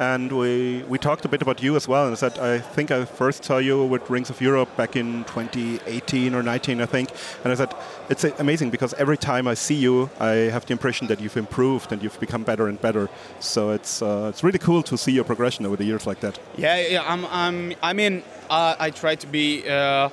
[0.00, 2.06] and we, we talked a bit about you as well.
[2.06, 5.24] And I said, I think I first saw you with Rings of Europe back in
[5.24, 7.10] 2018 or 19, I think.
[7.44, 7.74] And I said,
[8.08, 11.92] it's amazing because every time I see you, I have the impression that you've improved
[11.92, 13.10] and you've become better and better.
[13.40, 16.38] So it's uh, it's really cool to see your progression over the years like that.
[16.56, 17.04] Yeah, yeah.
[17.06, 19.68] I'm, I'm I mean, uh, I try to be.
[19.68, 20.08] Uh,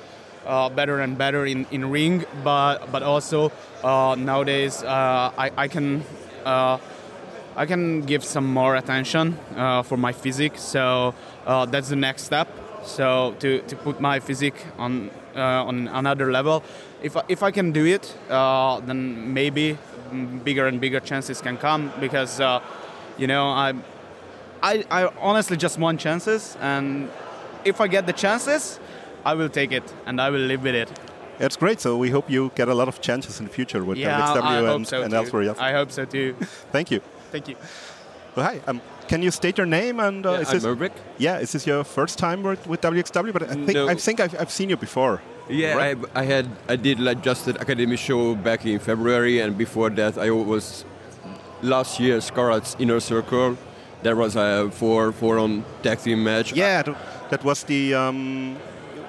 [0.46, 3.52] uh, better and better in, in ring, but but also
[3.84, 6.02] uh, nowadays uh, I, I can
[7.58, 10.56] I can give some more attention uh, for my physique.
[10.56, 11.12] So
[11.44, 12.46] uh, that's the next step.
[12.84, 16.62] So to, to put my physique on uh, on another level,
[17.02, 19.76] if I, if I can do it, uh, then maybe
[20.44, 22.60] bigger and bigger chances can come because uh,
[23.18, 23.74] you know I,
[24.62, 27.10] I I honestly just want chances, and
[27.64, 28.78] if I get the chances,
[29.24, 30.90] I will take it and I will live with it.
[31.40, 31.80] It's great.
[31.80, 34.34] So we hope you get a lot of chances in the future with yeah,
[34.74, 35.42] and, so and elsewhere.
[35.42, 35.58] Yes.
[35.58, 36.34] I hope so too.
[36.72, 37.00] Thank you.
[37.30, 37.56] Thank you.
[38.34, 38.60] Well, hi.
[38.66, 40.92] Um, can you state your name and uh, yeah, is I'm this Maverick.
[41.18, 43.32] Yeah, is this your first time with, with WXW?
[43.32, 43.88] But I think no.
[43.88, 45.20] I think I've, I've seen you before.
[45.48, 45.98] Yeah, right?
[46.14, 49.90] I, I, had I did like just an academy show back in February, and before
[49.90, 50.84] that I was
[51.62, 53.56] last year Scarlet's Inner Circle.
[54.02, 56.52] There was a four four on tag team match.
[56.52, 56.82] Yeah,
[57.30, 57.94] that was the.
[57.94, 58.56] Um,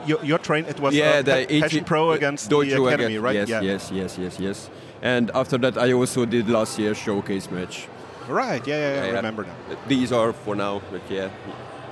[0.06, 3.24] your, your train it was yeah, uh, the Passion Pro against Dojo the academy, against,
[3.24, 3.36] right?
[3.36, 3.62] Yes, yeah.
[3.62, 4.70] yes, yes, yes, yes.
[5.02, 7.88] And after that, I also did last year's showcase match.
[8.30, 9.56] Right, yeah, yeah, yeah I remember now.
[9.88, 11.30] These are for now, but yeah.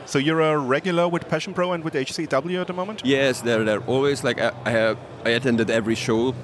[0.06, 3.02] So you're a regular with Passion Pro and with HCW at the moment?
[3.04, 6.36] Yes, they're, they're always like I, I have I attended every show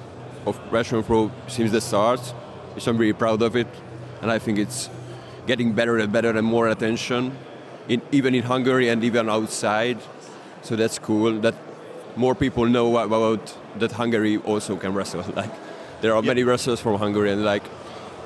[0.46, 2.20] of Passion Pro since the start,
[2.76, 3.68] so I'm really proud of it,
[4.20, 4.90] and I think it's
[5.46, 7.36] getting better and better and more attention,
[7.88, 9.98] in, even in Hungary and even outside.
[10.62, 11.54] So that's cool that
[12.16, 15.22] more people know about that Hungary also can wrestle.
[15.36, 15.52] Like
[16.00, 17.64] there are many wrestlers from Hungary, and like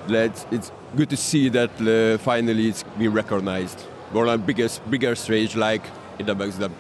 [0.09, 5.57] it's good to see that uh, finally it's been recognized on a biggest, bigger stage
[5.57, 5.83] like
[6.19, 6.71] in the WXW.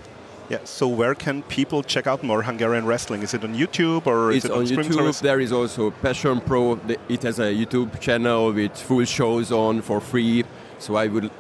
[0.48, 0.58] Yeah.
[0.64, 3.22] So where can people check out more Hungarian wrestling?
[3.22, 4.94] Is it on YouTube or it's is it on, on YouTube?
[4.94, 5.20] Service?
[5.20, 6.80] There is also Passion Pro.
[7.08, 10.44] It has a YouTube channel with full shows on for free.
[10.78, 11.30] So I would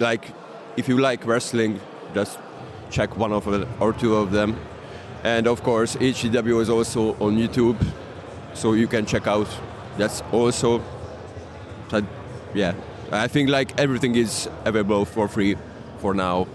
[0.00, 0.24] like,
[0.76, 1.80] if you like wrestling,
[2.12, 2.40] just
[2.90, 4.56] check one of it or two of them.
[5.22, 7.80] And of course, HCW is also on YouTube,
[8.54, 9.46] so you can check out.
[9.96, 10.82] That's also
[11.92, 12.04] that,
[12.54, 12.74] yeah,
[13.12, 15.56] I think like everything is available for free
[15.98, 16.46] for now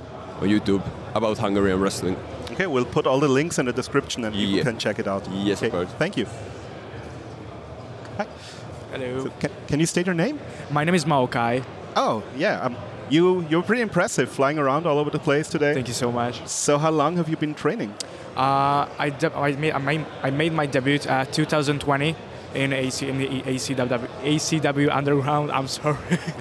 [0.41, 0.83] on YouTube
[1.15, 2.15] about Hungarian wrestling.
[2.51, 4.47] Okay, we'll put all the links in the description and Yeah.
[4.57, 5.27] you can check it out.
[5.31, 5.89] Yes, okay, of course.
[5.97, 6.25] Thank you.
[8.17, 8.27] Hi.
[8.91, 9.23] Hello.
[9.25, 10.39] So can, can you state your name?
[10.71, 11.63] My name is Maokai.
[11.95, 12.61] Oh, yeah.
[12.65, 12.75] Um,
[13.09, 15.73] You you're pretty impressive, flying around all over the place today.
[15.73, 16.45] Thank you so much.
[16.45, 17.93] So how long have you been training?
[18.35, 22.15] Uh, I, de- I, made, I, made, I made my debut uh, 2020
[22.53, 25.51] in AC in the ACW, ACW Underground.
[25.51, 25.97] I'm sorry.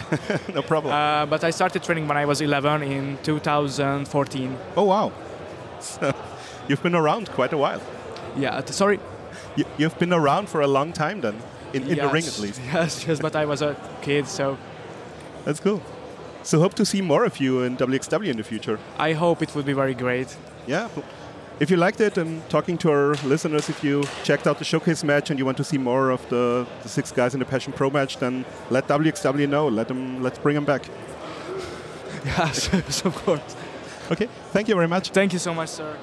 [0.54, 0.94] no problem.
[0.94, 4.56] Uh, but I started training when I was 11 in 2014.
[4.76, 5.12] Oh wow!
[5.80, 6.14] So
[6.68, 7.80] you've been around quite a while.
[8.36, 8.60] Yeah.
[8.60, 9.00] t- sorry.
[9.56, 11.36] You, you've been around for a long time then,
[11.72, 12.60] in, in the ring at least.
[12.72, 14.58] Yes, yes, but I was a kid, so
[15.44, 15.80] That's cool.
[16.42, 18.78] So hope to see more of you in WXW in the future.
[18.98, 20.36] I hope it will be very great.
[20.66, 20.88] Yeah.
[21.58, 25.02] If you liked it, and talking to our listeners, if you checked out the showcase
[25.02, 27.72] match and you want to see more of the, the six guys in the Passion
[27.72, 29.66] Pro match, then let WXW know.
[29.68, 30.22] Let them.
[30.22, 30.88] Let's bring them back.
[32.26, 33.54] Yes, of course.
[34.10, 34.28] Okay.
[34.50, 35.10] Thank you very much.
[35.10, 35.96] Thank you so much, sir.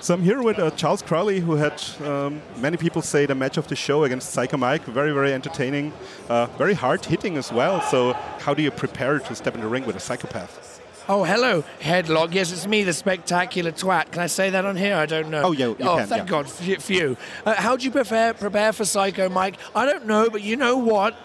[0.00, 3.56] So I'm here with uh, Charles Crowley, who had um, many people say the match
[3.56, 4.84] of the show against Psycho Mike.
[4.84, 5.92] Very, very entertaining,
[6.28, 7.80] uh, very hard hitting as well.
[7.82, 10.75] So how do you prepare to step in the ring with a psychopath?
[11.08, 12.34] Oh, hello, Headlock.
[12.34, 14.10] Yes, it's me, the spectacular twat.
[14.10, 14.96] Can I say that on here?
[14.96, 15.42] I don't know.
[15.44, 16.28] Oh, yeah, you oh, can, thank yeah.
[16.28, 17.16] God for for you.
[17.44, 19.54] Uh, how do you prepare, prepare for Psycho Mike?
[19.72, 21.16] I don't know, but you know what?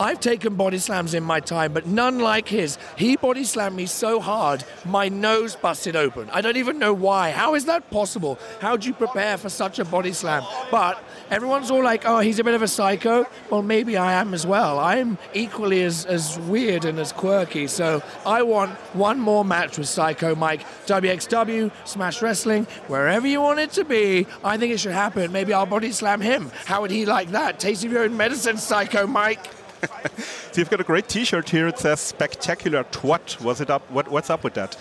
[0.00, 2.78] I've taken body slams in my time, but none like his.
[2.96, 6.30] He body slammed me so hard, my nose busted open.
[6.30, 7.32] I don't even know why.
[7.32, 8.38] How is that possible?
[8.60, 10.42] How do you prepare for such a body slam?
[10.70, 13.26] But everyone's all like, oh, he's a bit of a psycho.
[13.50, 14.78] Well, maybe I am as well.
[14.78, 17.66] I'm equally as, as weird and as quirky.
[17.66, 20.62] So I want one more match with Psycho Mike.
[20.86, 24.26] WXW, Smash Wrestling, wherever you want it to be.
[24.42, 25.30] I think it should happen.
[25.30, 26.50] Maybe I'll body slam him.
[26.64, 27.60] How would he like that?
[27.60, 29.59] Taste of your own medicine, Psycho Mike.
[30.52, 31.68] So you've got a great T-shirt here.
[31.68, 33.88] It says "Spectacular Twat." Was it up?
[33.88, 34.76] What, what's up with that?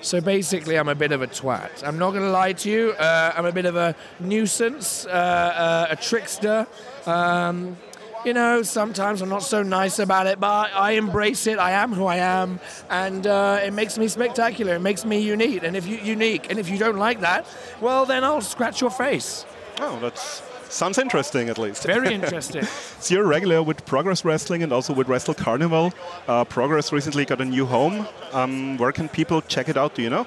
[0.00, 1.82] So basically, I'm a bit of a twat.
[1.84, 2.92] I'm not going to lie to you.
[2.92, 6.68] Uh, I'm a bit of a nuisance, uh, uh, a trickster.
[7.04, 7.76] Um,
[8.24, 11.58] you know, sometimes I'm not so nice about it, but I embrace it.
[11.58, 14.76] I am who I am, and uh, it makes me spectacular.
[14.76, 15.64] It makes me unique.
[15.64, 17.46] And if you unique, and if you don't like that,
[17.80, 19.44] well, then I'll scratch your face.
[19.80, 21.84] Oh, that's sounds interesting at least.
[21.84, 22.64] Very interesting.
[23.00, 25.92] so you're a regular with Progress Wrestling and also with Wrestle Carnival.
[26.26, 28.06] Uh, Progress recently got a new home.
[28.32, 29.94] Um, where can people check it out?
[29.94, 30.26] Do you know?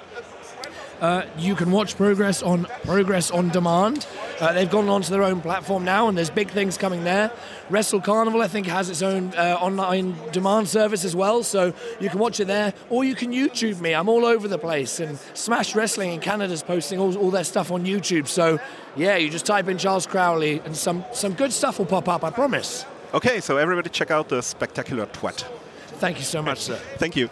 [1.02, 4.06] Uh, you can watch Progress on Progress on Demand.
[4.40, 7.32] Uh, they've gone onto their own platform now, and there's big things coming there.
[7.72, 12.08] Wrestle Carnival, I think, has its own uh, online demand service as well, so you
[12.08, 13.94] can watch it there, or you can YouTube me.
[13.96, 17.72] I'm all over the place, and Smash Wrestling in Canada's posting all, all their stuff
[17.72, 18.28] on YouTube.
[18.28, 18.60] So,
[18.96, 22.24] yeah, you just type in Charles Crowley, and some some good stuff will pop up.
[22.24, 22.86] I promise.
[23.16, 25.46] Okay, so everybody check out the Spectacular Twat.
[26.00, 26.80] Thank you so much, sir.
[26.98, 27.30] Thank you.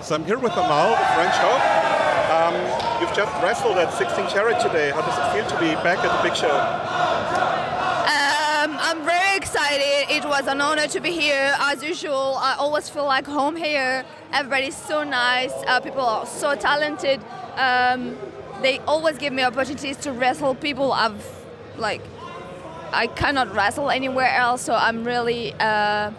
[0.00, 1.97] So I'm here with Amale, the French Hawk.
[2.48, 2.54] Um,
[2.98, 4.90] you've just wrestled at 16 Carat today.
[4.90, 6.48] How does it feel to be back at the big show?
[8.08, 10.10] Um, I'm very excited.
[10.10, 11.54] It was an honor to be here.
[11.58, 14.02] As usual, I always feel like home here.
[14.32, 15.52] Everybody's so nice.
[15.66, 17.20] Uh, people are so talented.
[17.56, 18.16] Um,
[18.62, 21.22] they always give me opportunities to wrestle people I've
[21.76, 22.00] like
[22.92, 24.62] I cannot wrestle anywhere else.
[24.62, 26.12] So I'm really uh,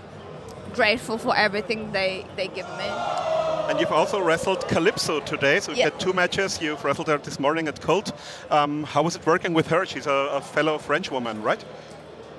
[0.75, 3.18] grateful for everything they they give me.
[3.69, 6.59] And you've also wrestled Calypso today, so you've had two matches.
[6.59, 8.11] You've wrestled her this morning at Cult.
[8.49, 9.85] Um, how was it working with her?
[9.85, 11.63] She's a, a fellow French woman, right?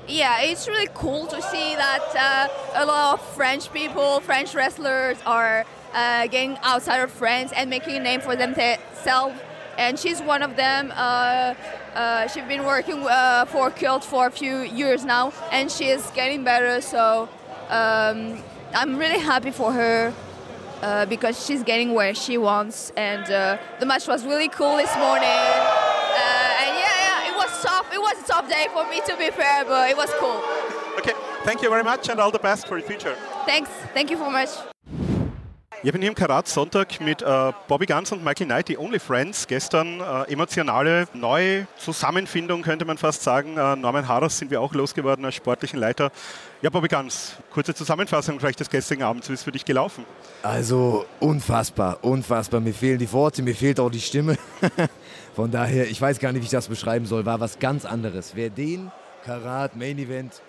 [0.09, 5.19] Yeah, it's really cool to see that uh, a lot of French people, French wrestlers,
[5.25, 5.65] are
[5.95, 9.41] uh, getting outside of France and making a name for themselves.
[9.79, 10.93] And she's one of them.
[10.97, 11.55] Uh,
[11.95, 16.05] uh, she's been working uh, for Cult for a few years now, and she is
[16.11, 16.81] getting better.
[16.81, 17.29] So
[17.69, 18.43] um,
[18.75, 20.13] I'm really happy for her.
[20.83, 24.95] Uh, because she's getting where she wants, and uh, the match was really cool this
[24.97, 25.29] morning.
[25.29, 27.87] Uh, and yeah, yeah, it was tough.
[27.93, 30.43] It was a tough day for me to be fair, but it was cool.
[30.99, 31.13] Okay,
[31.45, 33.15] thank you very much and all the best for the future.
[33.45, 33.71] Thanks.
[33.93, 34.49] Thank you so much.
[35.83, 38.99] Ich bin hier im Karat Sonntag mit äh, Bobby Guns und Michael Knight, die Only
[38.99, 39.47] Friends.
[39.47, 43.57] Gestern äh, emotionale neue Zusammenfindung, könnte man fast sagen.
[43.57, 46.13] Äh, Norman Harras sind wir auch losgeworden als sportlichen Leiter.
[46.61, 49.31] Ja, Bobby Guns, kurze Zusammenfassung vielleicht des gestrigen Abends.
[49.31, 50.05] Wie ist es für dich gelaufen?
[50.43, 52.61] Also unfassbar, unfassbar.
[52.61, 54.37] Mir fehlen die Worte, mir fehlt auch die Stimme.
[55.35, 57.25] Von daher, ich weiß gar nicht, wie ich das beschreiben soll.
[57.25, 58.33] War was ganz anderes.
[58.35, 58.93] Wer den
[59.25, 60.43] Karat Main Event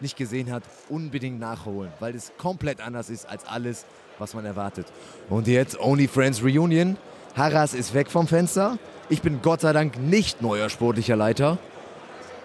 [0.00, 3.84] nicht gesehen hat, unbedingt nachholen, weil es komplett anders ist als alles,
[4.18, 4.86] was man erwartet.
[5.28, 6.96] Und jetzt Only Friends Reunion.
[7.34, 8.78] Harras ist weg vom Fenster.
[9.10, 11.58] Ich bin Gott sei Dank nicht neuer sportlicher Leiter.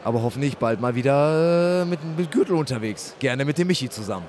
[0.04, 3.16] Aber hoffentlich bald mal wieder äh, mit, mit Gürtel unterwegs.
[3.20, 4.26] Gerne mit dem Michi zusammen.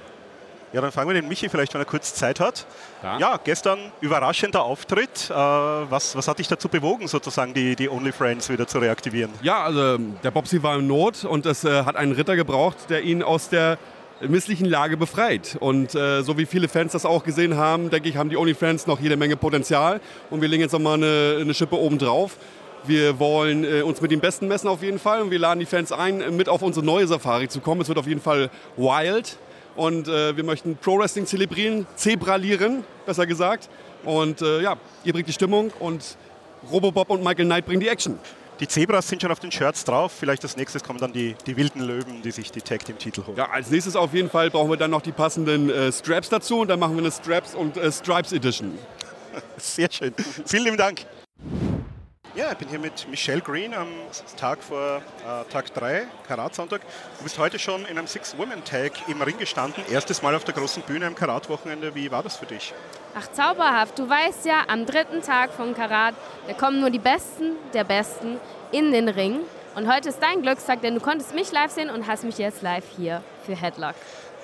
[0.72, 2.66] Ja, dann fragen wir den Michi vielleicht, wenn er kurz Zeit hat.
[3.02, 5.28] Ja, gestern überraschender Auftritt.
[5.28, 9.30] Äh, was, was hat dich dazu bewogen, sozusagen die, die Only Friends wieder zu reaktivieren?
[9.42, 13.02] Ja, also der Bobsy war in Not und es äh, hat einen Ritter gebraucht, der
[13.02, 13.76] ihn aus der
[14.22, 15.58] misslichen Lage befreit.
[15.60, 18.86] Und äh, so wie viele Fans das auch gesehen haben, denke ich, haben die OnlyFans
[18.86, 20.00] noch jede Menge Potenzial.
[20.30, 22.38] Und wir legen jetzt nochmal eine, eine Schippe oben drauf.
[22.84, 25.66] Wir wollen äh, uns mit dem Besten messen auf jeden Fall und wir laden die
[25.66, 27.82] Fans ein, mit auf unsere neue Safari zu kommen.
[27.82, 29.36] Es wird auf jeden Fall wild
[29.76, 33.68] und äh, wir möchten Pro Wrestling zelebrieren, zebralieren, besser gesagt.
[34.04, 36.16] Und äh, ja, ihr bringt die Stimmung und
[36.70, 38.18] Robobob und Michael Knight bringen die Action.
[38.60, 40.12] Die Zebras sind schon auf den Shirts drauf.
[40.12, 43.26] Vielleicht als nächstes kommen dann die, die wilden Löwen, die sich die Tag Team Titel
[43.26, 43.36] holen.
[43.36, 46.60] Ja, als nächstes auf jeden Fall brauchen wir dann noch die passenden äh, Straps dazu
[46.60, 48.78] und dann machen wir eine Straps und äh, Stripes Edition.
[49.56, 50.14] Sehr schön.
[50.46, 51.06] Vielen lieben Dank.
[52.34, 53.88] Ja, ich bin hier mit Michelle Green am
[54.38, 56.80] Tag vor äh, Tag 3, Karatsonntag.
[57.18, 59.84] Du bist heute schon in einem Six-Women-Tag im Ring gestanden.
[59.90, 61.94] Erstes Mal auf der großen Bühne am Karat-Wochenende.
[61.94, 62.72] Wie war das für dich?
[63.14, 63.98] Ach, zauberhaft.
[63.98, 66.14] Du weißt ja, am dritten Tag von Karat,
[66.46, 68.40] da kommen nur die Besten der Besten
[68.70, 69.40] in den Ring.
[69.74, 72.62] Und heute ist dein Glückstag, denn du konntest mich live sehen und hast mich jetzt
[72.62, 73.94] live hier für Headlock.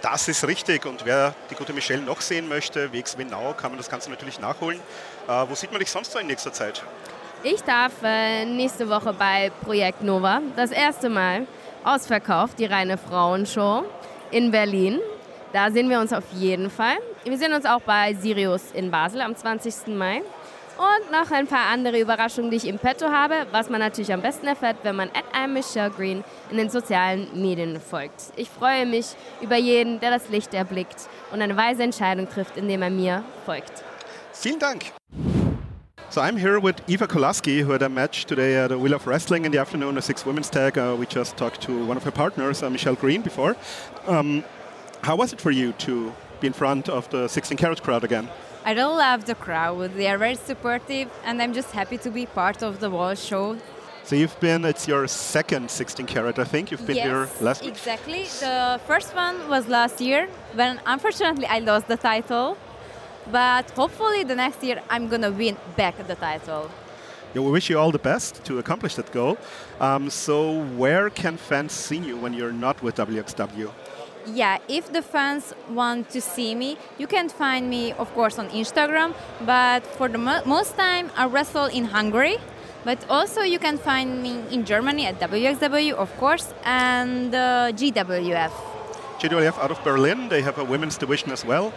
[0.02, 0.84] Das ist richtig.
[0.84, 4.38] Und wer die gute Michelle noch sehen möchte, WXW Now, kann man das Ganze natürlich
[4.40, 4.78] nachholen.
[5.26, 6.82] Äh, wo sieht man dich sonst so in nächster Zeit?
[7.44, 11.46] Ich darf äh, nächste Woche bei Projekt Nova das erste Mal
[11.84, 13.84] ausverkauft, die reine Frauenshow
[14.32, 14.98] in Berlin.
[15.52, 16.96] Da sehen wir uns auf jeden Fall.
[17.24, 19.86] Wir sehen uns auch bei Sirius in Basel am 20.
[19.96, 20.22] Mai.
[20.78, 24.20] Und noch ein paar andere Überraschungen, die ich im Petto habe, was man natürlich am
[24.20, 28.32] besten erfährt, wenn man at I'm Michelle Green in den sozialen Medien folgt.
[28.36, 29.06] Ich freue mich
[29.40, 33.84] über jeden, der das Licht erblickt und eine weise Entscheidung trifft, indem er mir folgt.
[34.32, 34.92] Vielen Dank.
[36.10, 39.06] So I'm here with Iva Kolasky, who had a match today at the Wheel of
[39.06, 40.78] Wrestling in the afternoon, a six women's tag.
[40.78, 43.56] Uh, we just talked to one of her partners, uh, Michelle Green, before.
[44.06, 44.42] Um,
[45.02, 48.26] how was it for you to be in front of the 16 carat crowd again?
[48.64, 49.96] I really love the crowd.
[49.96, 53.58] They are very supportive, and I'm just happy to be part of the wall show.
[54.04, 56.70] So you've been, it's your second 16 carat, I think.
[56.70, 57.72] You've been yes, here last week.
[57.72, 58.22] exactly.
[58.40, 62.56] The first one was last year, when unfortunately I lost the title.
[63.30, 66.70] But hopefully the next year I'm gonna win back the title.
[67.34, 69.36] Yeah, we wish you all the best to accomplish that goal.
[69.80, 73.70] Um, so where can fans see you when you're not with WXW?
[74.26, 78.48] Yeah, if the fans want to see me, you can find me, of course, on
[78.50, 79.14] Instagram.
[79.44, 82.38] But for the mo- most time, I wrestle in Hungary.
[82.84, 88.52] But also, you can find me in Germany at WXW, of course, and uh, GWF.
[89.18, 91.72] GWF out of Berlin, they have a women's division as well.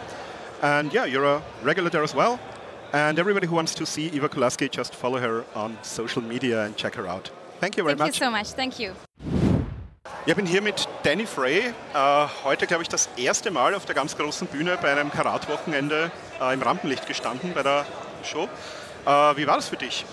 [0.62, 2.38] And yeah, you're a regular there as well.
[2.92, 6.76] And everybody who wants to see Eva Kulaski, just follow her on social media and
[6.76, 7.30] check her out.
[7.60, 8.20] Thank you very Thank much.
[8.20, 8.52] you so much.
[8.54, 8.92] Thank you.
[10.24, 11.72] Ich bin hier mit Danny Frey.
[11.94, 16.12] Äh, heute, glaube ich, das erste Mal auf der ganz großen Bühne bei einem Karat-Wochenende
[16.40, 17.84] äh, im Rampenlicht gestanden bei der
[18.22, 18.48] Show.
[19.04, 20.04] Äh, wie war das für dich?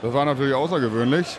[0.00, 1.38] Das war natürlich außergewöhnlich.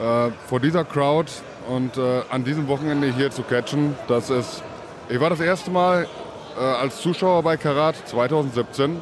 [0.00, 1.30] Äh, vor dieser Crowd
[1.68, 4.62] und äh, an diesem Wochenende hier zu catchen, das ist.
[5.08, 6.08] Ich war das erste Mal
[6.56, 9.00] äh, als Zuschauer bei Karat 2017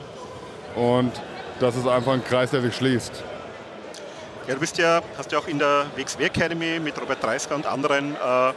[0.77, 1.13] und
[1.61, 3.25] das ist einfach ein Kreis, der sich schließt.
[4.47, 7.67] Ja, du bist ja, hast ja auch in der WXW Academy mit Robert Dreisker und
[7.67, 8.53] anderen äh,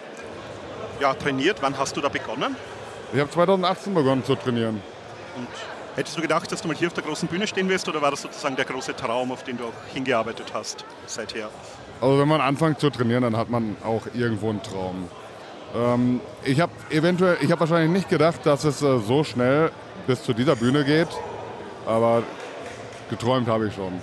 [1.02, 1.58] ja, trainiert.
[1.62, 2.56] Wann hast du da begonnen?
[3.12, 4.82] Ich habe 2018 begonnen zu trainieren.
[5.36, 5.48] Und
[5.96, 8.12] hättest du gedacht, dass du mal hier auf der großen Bühne stehen wirst oder war
[8.12, 11.50] das sozusagen der große Traum, auf den du auch hingearbeitet hast seither?
[12.00, 15.10] Also wenn man anfängt zu trainieren, dann hat man auch irgendwo einen Traum.
[15.76, 19.72] Ähm, ich habe eventuell, ich habe wahrscheinlich nicht gedacht, dass es äh, so schnell
[20.08, 21.08] bis zu dieser Bühne geht,
[21.86, 22.24] aber
[23.10, 24.02] geträumt habe ich schon.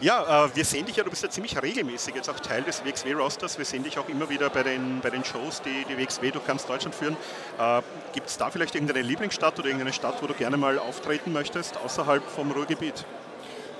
[0.00, 2.84] Ja, äh, wir sehen dich ja, du bist ja ziemlich regelmäßig jetzt auch Teil des
[2.84, 3.56] WXW-Rosters.
[3.56, 6.46] Wir sehen dich auch immer wieder bei den, bei den Shows, die die WXW durch
[6.46, 7.16] ganz Deutschland führen.
[7.58, 7.80] Äh,
[8.12, 11.78] Gibt es da vielleicht irgendeine Lieblingsstadt oder irgendeine Stadt, wo du gerne mal auftreten möchtest,
[11.82, 13.06] außerhalb vom Ruhrgebiet?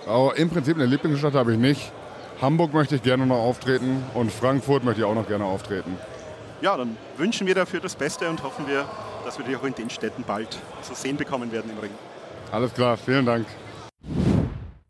[0.06, 1.92] Aber Im Prinzip eine Lieblingsstadt habe ich nicht.
[2.40, 5.98] Hamburg möchte ich gerne noch auftreten und Frankfurt möchte ich auch noch gerne auftreten.
[6.62, 8.86] Ja, dann wünschen wir dafür das Beste und hoffen wir,
[9.24, 11.90] dass wir dich auch in den Städten bald zu sehen bekommen werden im Ring.
[12.50, 13.46] Alles klar, vielen Dank.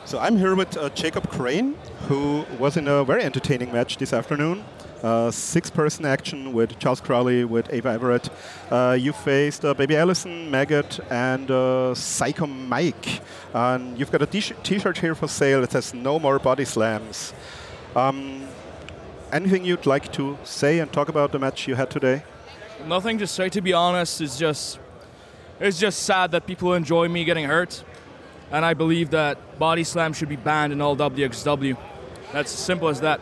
[0.04, 1.74] So I'm here with uh, Jacob Crane,
[2.08, 4.62] who was in a very entertaining match this afternoon.
[5.02, 8.30] Uh, six-person action with Charles Crowley, with Ava Everett.
[8.70, 13.20] Uh, you faced uh, Baby Allison, Maggot, and uh, Psycho Mike.
[13.52, 17.34] And you've got a t-shirt here for sale that says "No More Body Slams."
[17.96, 18.46] Um,
[19.32, 22.22] anything you'd like to say and talk about the match you had today?
[22.86, 24.20] Nothing to say, to be honest.
[24.20, 24.78] It's just,
[25.60, 27.84] it's just sad that people enjoy me getting hurt,
[28.50, 31.76] and I believe that body slam should be banned in all WXW.
[32.32, 33.20] That's as simple as that.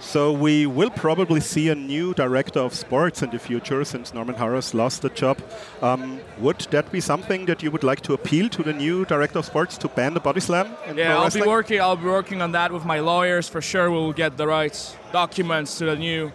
[0.00, 4.34] So we will probably see a new director of sports in the future since Norman
[4.34, 5.38] Harras lost the job.
[5.82, 9.38] Um, would that be something that you would like to appeal to the new director
[9.38, 10.74] of sports to ban the body slam?
[10.96, 11.80] Yeah, I'll be working.
[11.80, 13.90] I'll be working on that with my lawyers for sure.
[13.90, 16.32] We'll get the right documents to the new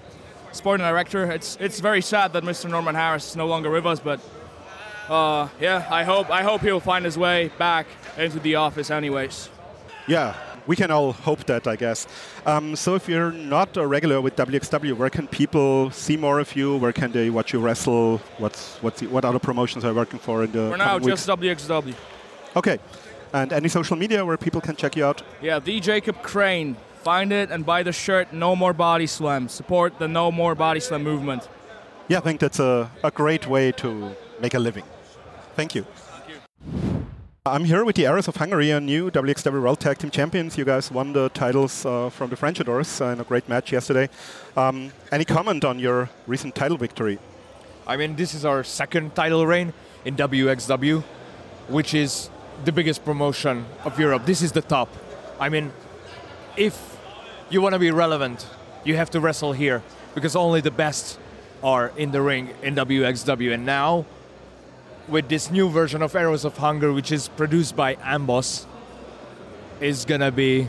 [0.51, 1.29] sporting director.
[1.31, 2.69] It's it's very sad that Mr.
[2.69, 4.19] Norman Harras is no longer with us, but
[5.09, 7.87] uh, yeah, I hope I hope he'll find his way back
[8.17, 9.49] into the office, anyways.
[10.07, 10.35] Yeah,
[10.67, 12.07] we can all hope that, I guess.
[12.45, 16.55] Um, so, if you're not a regular with WXW, where can people see more of
[16.55, 16.77] you?
[16.77, 18.17] Where can they watch you wrestle?
[18.37, 21.27] What's what's the, what other promotions are you working for in the For now, just
[21.27, 21.41] weeks?
[21.41, 21.95] WXW.
[22.55, 22.79] Okay.
[23.33, 25.21] And any social media where people can check you out?
[25.41, 26.77] Yeah, the Jacob Crane.
[27.03, 28.33] Find it and buy the shirt.
[28.33, 29.47] No more body slam.
[29.47, 31.47] Support the No More Body Slam movement.
[32.07, 34.85] Yeah, I think that's a, a great way to make a living.
[35.55, 35.85] Thank you.
[37.47, 40.57] I'm here with the Arrows of Hungary, a new WXW World Tag Team Champions.
[40.57, 44.09] You guys won the titles uh, from the French Adors in a great match yesterday.
[44.57, 47.19] Um, any comment on your recent title victory?
[47.85, 49.73] I mean, this is our second title reign
[50.05, 51.03] in WXW,
[51.67, 52.31] which is
[52.63, 54.25] the biggest promotion of Europe.
[54.25, 54.89] This is the top.
[55.39, 55.71] I mean,
[56.57, 56.97] if
[57.51, 58.47] you want to be relevant,
[58.83, 59.83] you have to wrestle here
[60.15, 61.19] because only the best
[61.61, 63.53] are in the ring in WXW.
[63.53, 64.07] And now,
[65.07, 68.65] with this new version of Arrows of Hungary, which is produced by Amboss,
[69.79, 70.67] is gonna be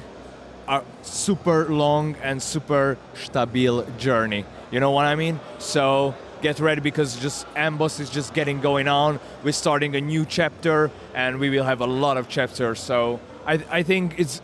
[0.68, 4.44] a super long and super stabil journey.
[4.70, 5.40] You know what I mean?
[5.58, 9.20] So get ready because just Amboss is just getting going on.
[9.42, 12.80] We're starting a new chapter, and we will have a lot of chapters.
[12.80, 14.42] So I, I think it's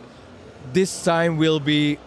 [0.71, 1.99] this time will be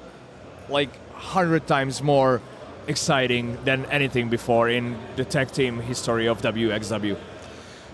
[0.68, 2.40] like hundred times more
[2.88, 7.16] exciting than anything before in the tag team history of WXW.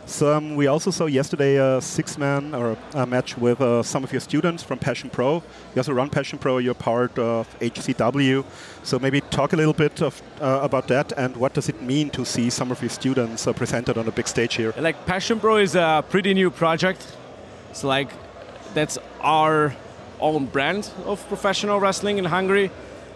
[0.07, 4.13] So um, we also saw yesterday a six-man or a match with uh, some of
[4.13, 5.35] your students from Passion Pro.
[5.35, 6.59] You also run Passion Pro.
[6.59, 8.45] You're part of HCW.
[8.83, 12.11] So maybe talk a little bit of, uh, about that and what does it mean
[12.11, 14.75] to see some of your students uh, presented on a big stage here?
[14.77, 17.07] Like Passion Pro is a pretty new project.
[17.71, 18.11] It's like
[18.75, 19.75] that's our
[20.21, 22.71] own brand of professional wrestling in Hungary.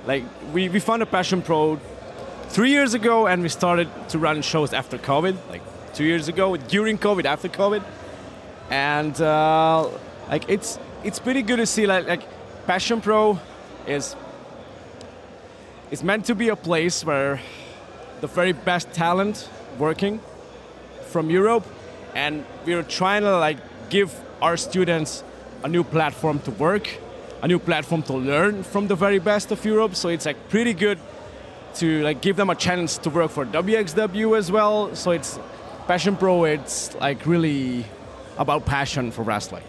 [0.07, 0.23] Like
[0.53, 1.81] we, we founded Passion Pro
[2.49, 5.63] three years ago and we started to run shows after COVID, like
[5.97, 7.83] two years ago, during COVID, after COVID.
[8.71, 9.89] And uh,
[10.29, 12.23] like it's it's pretty good to see like, like
[12.67, 13.41] Passion Pro
[13.87, 14.15] is
[15.91, 17.41] is meant to be a place where
[18.21, 20.21] the very best talent working
[21.09, 21.65] from Europe
[22.15, 25.23] and we're trying to like give our students
[25.63, 26.89] a new platform to work,
[27.43, 29.95] a new platform to learn from the very best of Europe.
[29.95, 30.99] So it's like pretty good
[31.77, 34.95] to like give them a chance to work for WXW as well.
[34.95, 35.39] So it's
[35.87, 36.45] Passion Pro.
[36.45, 37.85] It's like really
[38.39, 39.63] about passion for wrestling.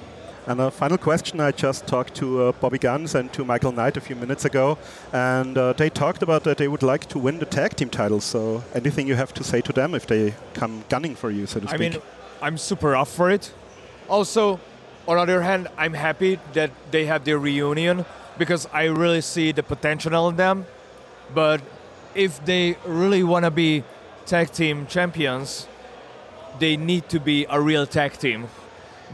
[0.48, 3.98] And a final question I just talked to uh, Bobby Gunns and to Michael Knight
[3.98, 4.78] a few minutes ago,
[5.12, 8.24] and uh, they talked about that they would like to win the tag team titles.
[8.24, 11.60] So, anything you have to say to them if they come gunning for you, so
[11.60, 11.82] to speak?
[11.82, 11.94] I speak?
[11.94, 12.12] mean,
[12.42, 13.54] I'm super up for it.
[14.08, 14.60] Also,
[15.08, 18.06] on the other hand, I'm happy that they have their reunion
[18.38, 20.66] because I really see the potential in them.
[21.36, 21.62] But
[22.16, 23.84] if they really want to be
[24.26, 25.68] tag team champions,
[26.60, 28.48] they need to be a real tag team.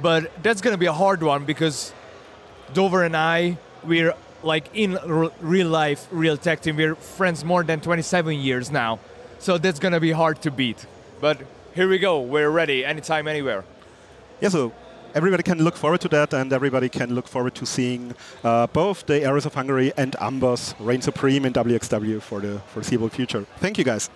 [0.02, 1.94] But that's going to be a hard one because
[2.74, 6.76] Dover and I, we're like in r- real life, real tag team.
[6.78, 9.00] We're friends more than 27 years now.
[9.40, 10.86] So that's going to be hard to beat.
[11.22, 11.42] But
[11.76, 12.22] here we go.
[12.22, 13.64] We're ready anytime, anywhere.
[14.42, 14.74] yeah, so
[15.16, 19.06] everybody can look forward to that, and everybody can look forward to seeing uh, both
[19.06, 23.46] the Arrows of Hungary and Amboss reign supreme in WXW for the foreseeable future.
[23.60, 24.10] Thank you, guys.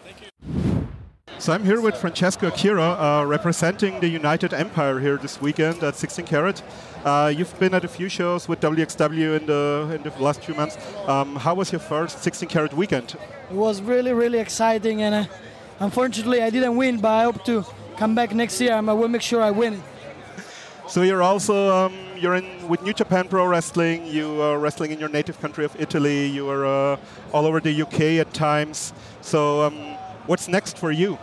[1.40, 5.96] So I'm here with Francesco Akira, uh, representing the United Empire here this weekend at
[5.96, 6.64] 16 Carat.
[7.06, 10.56] Uh, you've been at a few shows with WXW in the in the last few
[10.56, 10.78] months.
[11.06, 13.16] Um, how was your first 16 Carat weekend?
[13.52, 15.26] It was really, really exciting, and uh,
[15.80, 17.00] unfortunately, I didn't win.
[17.00, 17.64] But I hope to
[17.98, 19.84] come back next year, and I will make sure I win.
[20.88, 24.08] So you're also um, you're in with New Japan Pro Wrestling.
[24.08, 26.26] You are wrestling in your native country of Italy.
[26.26, 26.98] You are uh,
[27.32, 28.92] all over the UK at times.
[29.22, 29.97] So um,
[30.28, 31.18] what's next for you?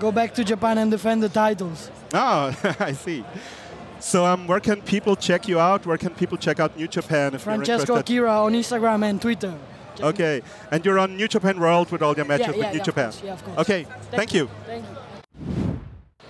[0.00, 1.90] Go back to Japan and defend the titles.
[2.14, 3.24] Ah, I see.
[4.00, 5.84] So um, where can people check you out?
[5.84, 7.96] Where can people check out New Japan if Francesco?
[7.96, 9.54] Akira on Instagram and Twitter.
[10.00, 12.74] Okay, and you're on New Japan World with all your matches Yeah, with yeah, New
[12.76, 13.10] yeah, of Japan.
[13.10, 13.58] course, yeah, of course.
[13.58, 14.48] Okay, thank, you.
[14.64, 15.08] Thank you.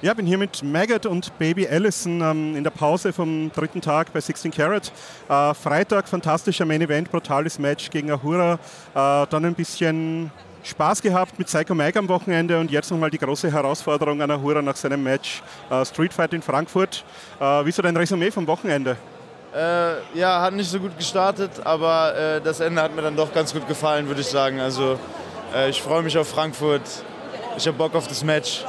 [0.01, 4.13] Ja, bin hier mit Maggot und Baby Allison ähm, in der Pause vom dritten Tag
[4.13, 4.93] bei 16 Carat.
[5.29, 8.55] Äh, Freitag fantastischer Main Event, brutales Match gegen Ahura.
[8.95, 10.31] Äh, dann ein bisschen
[10.69, 14.61] Spaß gehabt mit Psycho Mike am Wochenende und jetzt nochmal die große Herausforderung an Ahura
[14.61, 17.05] nach seinem Match äh, Street Fight in Frankfurt.
[17.41, 18.97] Äh, wie ist so dein Resümee vom Wochenende?
[19.55, 23.33] Äh, ja, hat nicht so gut gestartet, aber äh, das Ende hat mir dann doch
[23.33, 24.61] ganz gut gefallen, würde ich sagen.
[24.61, 24.99] Also
[25.55, 26.83] äh, ich freue mich auf Frankfurt,
[27.57, 28.63] ich habe Bock auf das Match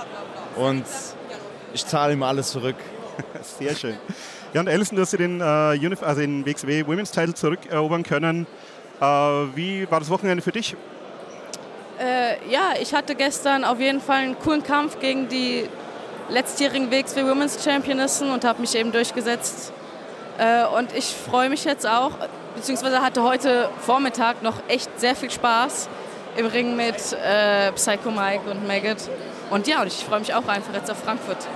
[0.56, 0.86] und
[1.74, 2.78] ich zahle ihm alles zurück.
[3.42, 3.98] Sehr schön.
[4.54, 8.48] Ja, und Alison, du hast dir den, äh, also den WXW Women's Title zurückerobern können.
[9.02, 10.78] Äh, wie war das Wochenende für dich?
[12.00, 15.68] Äh, ja, ich hatte gestern auf jeden Fall einen coolen Kampf gegen die
[16.30, 19.74] letztjährigen WXW Women's Championissen und habe mich eben durchgesetzt.
[20.38, 22.12] Äh, und ich freue mich jetzt auch,
[22.56, 25.90] beziehungsweise hatte heute Vormittag noch echt sehr viel Spaß
[26.38, 29.10] im Ring mit äh, Psycho Mike und Maggot.
[29.50, 31.48] Und ja, und ich freue mich auch einfach jetzt auf Frankfurt.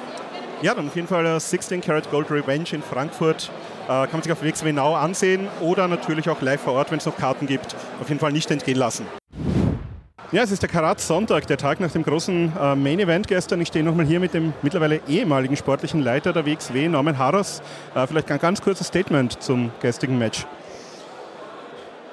[0.61, 3.49] Ja, dann auf jeden Fall 16 Karat Gold Revenge in Frankfurt.
[3.85, 6.97] Äh, kann man sich auf WXW Now ansehen oder natürlich auch live vor Ort, wenn
[6.97, 7.75] es noch Karten gibt.
[8.01, 9.05] Auf jeden Fall nicht entgehen lassen.
[10.33, 13.61] Ja, es ist der Karat Sonntag, der Tag nach dem großen äh, Main Event gestern.
[13.61, 17.61] Ich stehe nochmal hier mit dem mittlerweile ehemaligen sportlichen Leiter der WXW, Norman Harras.
[17.93, 20.47] Äh, vielleicht ein ganz kurzes Statement zum gestrigen Match.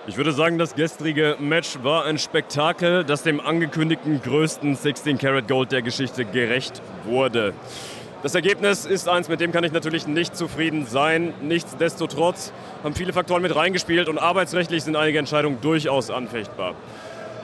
[0.06, 5.48] Ich würde sagen, das gestrige Match war ein Spektakel, das dem angekündigten größten 16 Karat
[5.48, 7.54] Gold der Geschichte gerecht wurde.
[8.22, 11.32] Das Ergebnis ist eins, mit dem kann ich natürlich nicht zufrieden sein.
[11.40, 12.52] Nichtsdestotrotz
[12.84, 16.74] haben viele Faktoren mit reingespielt und arbeitsrechtlich sind einige Entscheidungen durchaus anfechtbar.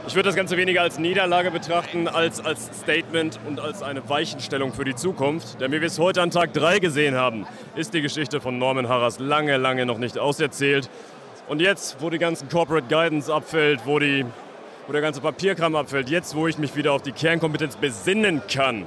[0.09, 4.73] Ich würde das Ganze weniger als Niederlage betrachten, als als Statement und als eine Weichenstellung
[4.73, 5.61] für die Zukunft.
[5.61, 7.45] Denn wie wir es heute an Tag 3 gesehen haben,
[7.75, 10.89] ist die Geschichte von Norman Harras lange, lange noch nicht auserzählt.
[11.49, 14.25] Und jetzt, wo die ganzen Corporate Guidance abfällt, wo, die,
[14.87, 18.87] wo der ganze Papierkram abfällt, jetzt, wo ich mich wieder auf die Kernkompetenz besinnen kann,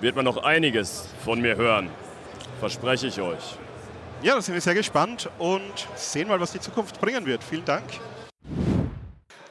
[0.00, 1.90] wird man noch einiges von mir hören.
[2.58, 3.58] Verspreche ich euch.
[4.22, 7.44] Ja, da sind wir sehr gespannt und sehen mal, was die Zukunft bringen wird.
[7.44, 7.84] Vielen Dank.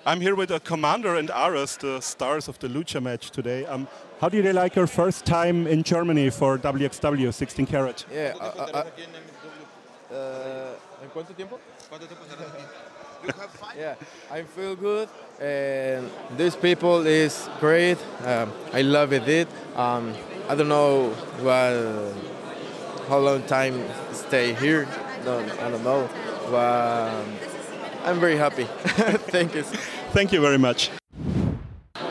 [0.04, 3.66] I'm here with a Komander and Aris, the stars of the Lucha match today.
[3.68, 3.88] Um,
[4.20, 8.06] how did you like your first time in Germany for WXW 16 Carat?
[8.12, 8.84] Yeah, uh, uh,
[10.12, 11.48] uh, ¿En
[13.78, 13.96] yeah,
[14.32, 15.08] I feel good.
[15.40, 18.00] And these people is great.
[18.26, 19.48] Um, I love it.
[19.76, 20.16] Um,
[20.50, 21.10] I don't know
[21.42, 23.80] what, how long time
[24.14, 24.88] stay here.
[25.24, 26.10] Don't, I don't know.
[26.50, 27.51] But
[28.04, 28.64] I'm very happy.
[29.32, 29.64] Thank you.
[30.14, 30.90] Thank you very much.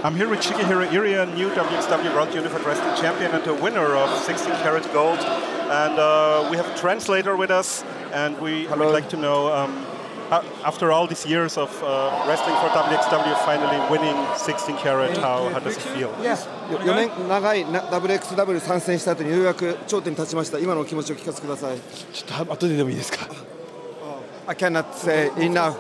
[0.03, 4.09] I'm here with Shigehiro Irie, new WXW World Unified Wrestling Champion and the winner of
[4.20, 5.18] 16 karat gold.
[5.18, 8.86] And uh, we have a translator with us, and we Hello.
[8.86, 9.86] would like to know, um,
[10.64, 15.59] after all these years of uh, wrestling for WXW, finally winning 16 karat, how, how
[15.59, 16.11] does it feel?
[16.22, 16.36] Yeah.
[16.70, 20.59] 4年長い WXW 参戦した後にようやく頂点に立ちました。
[20.59, 21.78] 今のお気持ちを聞かせてください。
[22.12, 23.49] ちょっと後ででもいいですか。
[24.51, 25.76] I cannot say enough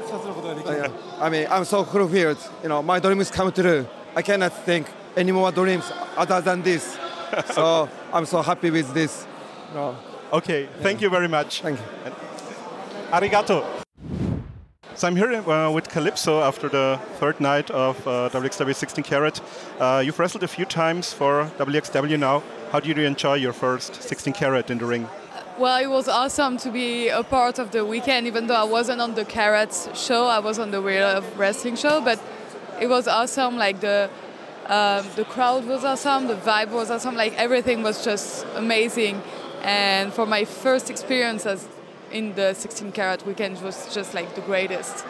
[0.66, 0.88] Uh,
[1.20, 3.82] I mean I'm so fulfilled you know my dreams come true
[4.14, 6.84] I cannot think any more dreams other than this
[7.54, 9.26] so I'm so happy with this
[9.74, 9.96] no.
[10.32, 11.62] Okay, thank you very much.
[11.62, 11.86] Thank you.
[12.04, 12.14] And
[13.12, 13.64] arigato.
[14.94, 19.40] So I'm here uh, with Calypso after the third night of uh, WXW 16 Carat.
[19.78, 22.42] Uh, you've wrestled a few times for WXW now.
[22.72, 25.08] How did you enjoy your first 16 Carat in the ring?
[25.58, 29.00] Well, it was awesome to be a part of the weekend, even though I wasn't
[29.00, 32.18] on the Carrots show, I was on the of Wrestling show, but
[32.80, 33.56] it was awesome.
[33.56, 34.08] Like the
[34.66, 39.20] um, the crowd was awesome, the vibe was awesome, like everything was just amazing.
[39.62, 41.68] And for my first experience as
[42.12, 45.04] in the 16 Carat weekend, was just like the greatest.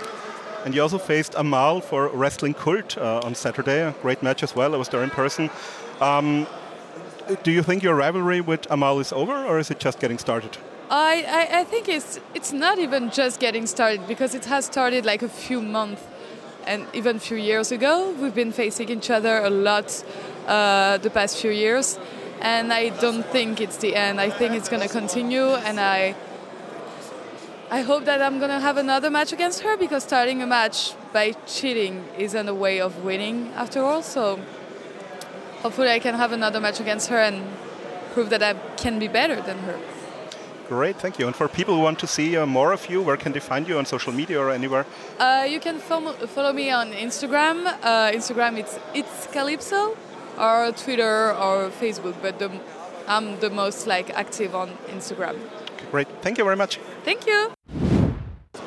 [0.65, 3.83] And you also faced Amale for Wrestling Cult uh, on Saturday.
[3.83, 4.75] A great match as well.
[4.75, 5.49] I was there in person.
[6.01, 6.47] Um,
[7.43, 10.59] do you think your rivalry with Amale is over, or is it just getting started?
[10.91, 15.05] I, I, I think it's it's not even just getting started because it has started
[15.05, 16.03] like a few months
[16.67, 18.13] and even a few years ago.
[18.21, 20.05] We've been facing each other a lot
[20.47, 21.99] uh, the past few years,
[22.41, 24.21] and I don't think it's the end.
[24.21, 26.17] I think it's going to continue, and I
[27.71, 30.93] I hope that I'm going to have another match against her because starting a match
[31.13, 34.03] by cheating isn't a way of winning after all.
[34.03, 34.41] So
[35.63, 37.45] hopefully, I can have another match against her and
[38.13, 39.79] prove that I can be better than her.
[40.69, 41.27] Great, thank you.
[41.27, 43.67] And for people who want to see uh, more of you, where can they find
[43.69, 44.87] you on social media or anywhere?
[45.19, 47.67] Uh, you can follow, follow me on Instagram.
[47.83, 49.97] Uh, Instagram it's it's Calypso,
[50.39, 52.15] or Twitter or Facebook.
[52.23, 52.53] But the,
[53.09, 55.37] I'm the most like active on Instagram.
[55.91, 56.79] Great, thank you very much.
[57.05, 57.51] Thank you.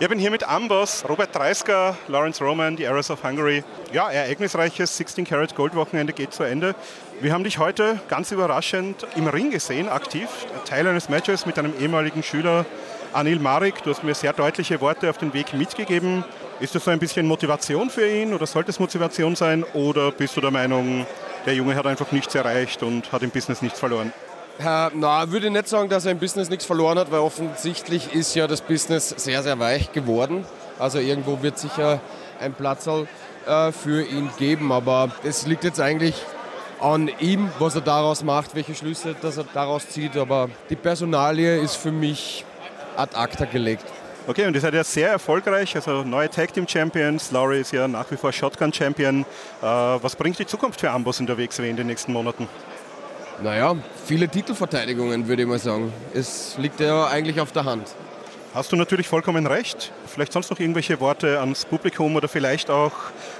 [0.03, 3.63] Ich bin hier mit Amboss, Robert Dreisker, Lawrence Roman, die Arrows of Hungary.
[3.93, 6.75] Ja, ereignisreiches 16 Karat Gold Wochenende geht zu Ende.
[7.21, 10.27] Wir haben dich heute ganz überraschend im Ring gesehen, aktiv.
[10.65, 12.65] Teil eines Matches mit einem ehemaligen Schüler,
[13.13, 13.81] Anil Marik.
[13.83, 16.25] Du hast mir sehr deutliche Worte auf den Weg mitgegeben.
[16.59, 19.63] Ist das so ein bisschen Motivation für ihn oder sollte es Motivation sein?
[19.73, 21.07] Oder bist du der Meinung,
[21.45, 24.11] der Junge hat einfach nichts erreicht und hat im Business nichts verloren?
[24.59, 28.35] Ja, na, würde nicht sagen, dass er im Business nichts verloren hat, weil offensichtlich ist
[28.35, 30.45] ja das Business sehr, sehr weich geworden.
[30.77, 31.99] Also irgendwo wird sicher
[32.39, 36.15] ein Platz äh, für ihn geben, aber es liegt jetzt eigentlich
[36.79, 40.17] an ihm, was er daraus macht, welche Schlüsse dass er daraus zieht.
[40.17, 42.45] Aber die Personalie ist für mich
[42.95, 43.85] ad acta gelegt.
[44.27, 47.89] Okay, und ihr seid ja sehr erfolgreich, also neue Tag Team Champions, Laurie ist ja
[47.89, 49.21] nach wie vor Shotgun Champion.
[49.61, 52.47] Äh, was bringt die Zukunft für Ambos WXW in den nächsten Monaten?
[53.41, 53.75] Naja,
[54.05, 55.91] viele Titelverteidigungen, würde ich mal sagen.
[56.13, 57.87] Es liegt ja eigentlich auf der Hand.
[58.53, 59.91] Hast du natürlich vollkommen recht.
[60.05, 62.91] Vielleicht sonst noch irgendwelche Worte ans Publikum oder vielleicht auch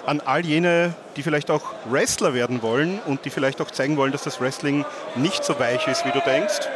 [0.08, 4.12] an all jene, die vielleicht auch Wrestler werden wollen und die vielleicht auch zeigen wollen,
[4.12, 4.86] dass das Wrestling
[5.16, 6.68] nicht so weich ist, wie du denkst?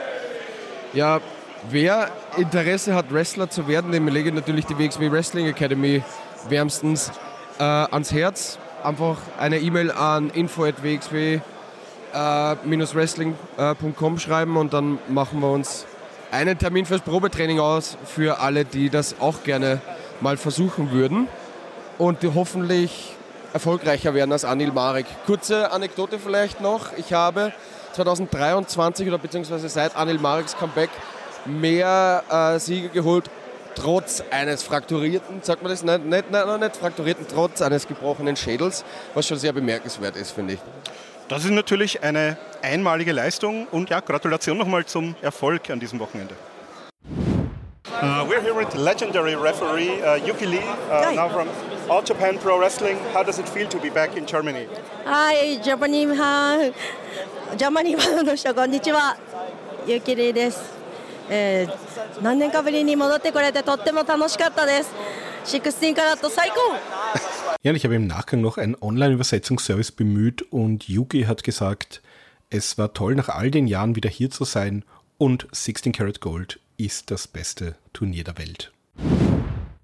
[0.94, 1.20] Ja,
[1.72, 6.04] wer Interesse hat, Wrestler zu werden, dem lege ich natürlich die WXW Wrestling Academy
[6.48, 7.12] wärmstens
[7.58, 8.60] äh, ans Herz.
[8.84, 11.57] Einfach eine E-Mail an info.wxw-wrestling.com
[12.18, 15.86] äh, schreiben und dann machen wir uns
[16.32, 19.82] einen Termin fürs Probetraining aus für alle, die das auch gerne
[20.20, 21.28] mal versuchen würden
[21.98, 23.14] und die hoffentlich
[23.54, 25.06] erfolgreicher werden als Anil Marek.
[25.26, 26.92] Kurze Anekdote vielleicht noch.
[26.98, 27.54] Ich habe
[27.94, 30.90] 2023 oder beziehungsweise seit Anil Mareks Comeback
[31.46, 33.30] mehr äh, Siege geholt,
[33.76, 38.84] trotz eines frakturierten, sagt man das nicht, nicht, nicht, nicht frakturierten, trotz eines gebrochenen Schädels,
[39.14, 40.60] was schon sehr bemerkenswert ist, finde ich.
[41.29, 46.35] Das ist natürlich eine einmalige Leistung und ja, Gratulation nochmal zum Erfolg an diesem Wochenende.
[48.03, 50.59] Uh, we're here with legendary referee uh, Yuki Lee,
[50.91, 51.49] uh, now from
[51.89, 52.99] All Japan Pro Wrestling.
[53.13, 54.67] How does it feel to be back in Germany?
[55.05, 56.13] Hi, Japanese
[57.57, 59.17] ジャマニーファンの人こんにちは。
[59.87, 60.61] ゆきりです、
[61.29, 62.23] えー。
[62.23, 64.93] 何年かぶりに戻ってこれてとっても楽しかったです。
[65.45, 66.57] 16カラット最高
[67.64, 72.04] Ja, ich habe im Nachgang noch einen Online-Übersetzungsservice bemüht und Yuki hat gesagt,
[72.52, 74.86] es war toll, nach all den Jahren wieder hier zu sein
[75.18, 78.72] und 16 Karat Gold ist das beste Turnier der Welt.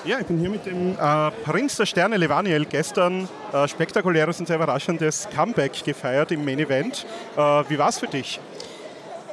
[0.05, 4.45] Ja, ich bin hier mit dem äh, Prinz der Sterne Levaniel gestern äh, spektakuläres und
[4.45, 7.07] sehr überraschendes Comeback gefeiert im Main Event.
[7.36, 8.39] Äh, wie war es für dich?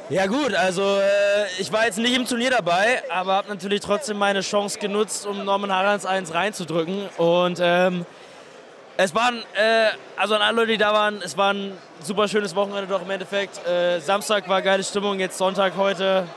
[0.09, 4.17] Ja gut, also äh, ich war jetzt nicht im Turnier dabei, aber habe natürlich trotzdem
[4.17, 7.07] meine Chance genutzt, um Norman Harans 1 reinzudrücken.
[7.17, 8.05] Und ähm,
[8.97, 12.55] es waren, äh, also an alle Leute, die da waren, es war ein super schönes
[12.55, 13.65] Wochenende doch im Endeffekt.
[13.67, 16.27] Äh, Samstag war geile Stimmung, jetzt Sonntag heute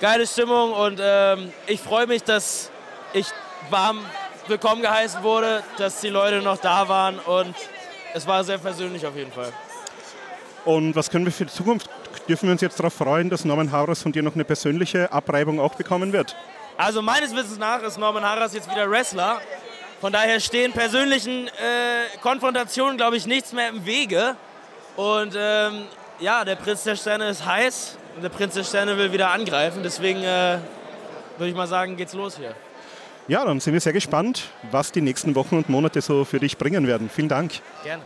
[0.00, 2.70] geile Stimmung und ähm, ich freue mich, dass
[3.12, 3.26] ich
[3.70, 4.04] warm
[4.46, 7.54] willkommen geheißen wurde, dass die Leute noch da waren und
[8.14, 9.52] es war sehr persönlich auf jeden Fall.
[10.64, 11.90] Und was können wir für die Zukunft?
[12.28, 15.60] Dürfen wir uns jetzt darauf freuen, dass Norman Harras von dir noch eine persönliche Abreibung
[15.60, 16.36] auch bekommen wird?
[16.76, 19.40] Also meines Wissens nach ist Norman Harras jetzt wieder Wrestler
[20.00, 24.36] von daher stehen persönlichen äh, Konfrontationen, glaube ich, nichts mehr im Wege.
[24.96, 25.82] Und ähm,
[26.20, 29.82] ja, der Prinz der Sterne ist heiß und der Prinz der Sterne will wieder angreifen.
[29.82, 30.58] Deswegen äh,
[31.36, 32.54] würde ich mal sagen, geht's los hier.
[33.28, 36.56] Ja, dann sind wir sehr gespannt, was die nächsten Wochen und Monate so für dich
[36.56, 37.10] bringen werden.
[37.14, 37.52] Vielen Dank.
[37.84, 38.04] Gerne.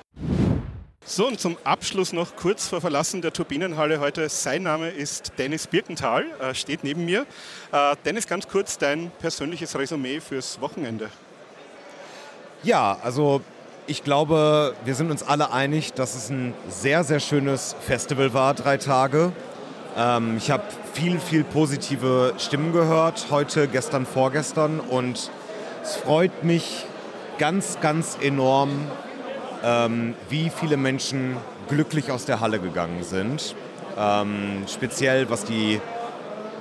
[1.04, 4.28] So, und zum Abschluss noch kurz vor Verlassen der Turbinenhalle heute.
[4.28, 7.26] Sein Name ist Dennis Birkenthal, äh, steht neben mir.
[7.72, 11.10] Äh, Dennis, ganz kurz dein persönliches Resümee fürs Wochenende.
[12.64, 13.40] Ja, also
[13.88, 18.54] ich glaube, wir sind uns alle einig, dass es ein sehr, sehr schönes Festival war,
[18.54, 19.32] drei Tage.
[19.96, 24.78] Ähm, ich habe viel, viel positive Stimmen gehört, heute, gestern, vorgestern.
[24.78, 25.32] Und
[25.82, 26.86] es freut mich
[27.38, 28.70] ganz, ganz enorm,
[29.64, 31.36] ähm, wie viele Menschen
[31.68, 33.56] glücklich aus der Halle gegangen sind.
[33.98, 35.80] Ähm, speziell was, die,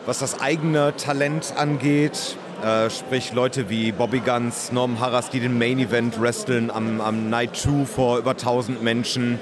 [0.08, 5.58] was das eigene Talent angeht, äh, sprich Leute wie Bobby Guns, Norm Harras, die den
[5.58, 9.40] Main Event wresteln am, am Night 2 vor über 1000 Menschen.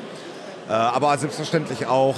[0.68, 2.16] Äh, aber selbstverständlich auch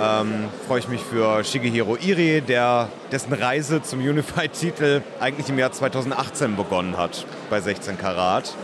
[0.00, 5.72] ähm, freue ich mich für Shigehiro Irie, der, dessen Reise zum Unified-Titel eigentlich im Jahr
[5.72, 8.54] 2018 begonnen hat bei 16 Karat.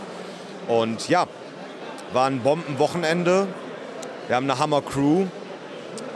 [0.67, 1.27] Und ja,
[2.13, 3.47] war ein Bombenwochenende.
[4.27, 5.25] Wir haben eine Hammer-Crew.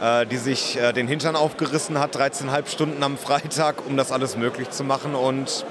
[0.00, 4.36] Äh, die sich äh, den Hintern aufgerissen hat, 13,5 Stunden am Freitag, um das alles
[4.36, 5.16] möglich zu machen.
[5.16, 5.64] Und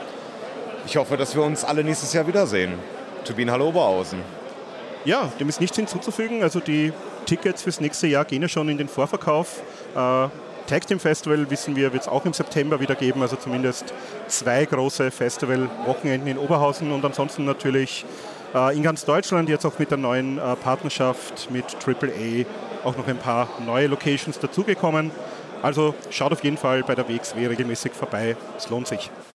[0.86, 2.74] ich hoffe, dass wir uns alle nächstes Jahr wiedersehen.
[3.24, 4.20] Turbin, hallo Oberhausen.
[5.06, 6.44] Ja, dem ist nichts hinzuzufügen.
[6.44, 6.92] Also die
[7.26, 9.62] Tickets fürs nächste Jahr gehen ja schon in den Vorverkauf.
[9.96, 10.28] Äh,
[10.68, 13.94] Tag Team Festival wissen wir, wird es auch im September wieder geben, also zumindest
[14.28, 18.06] zwei große Festival-Wochenenden in Oberhausen und ansonsten natürlich
[18.74, 22.46] in ganz Deutschland, jetzt auch mit der neuen äh, Partnerschaft mit AAA
[22.84, 25.12] auch noch ein paar neue Locations dazugekommen.
[25.62, 29.10] Also schaut auf jeden Fall bei der WXW regelmäßig vorbei, es lohnt sich.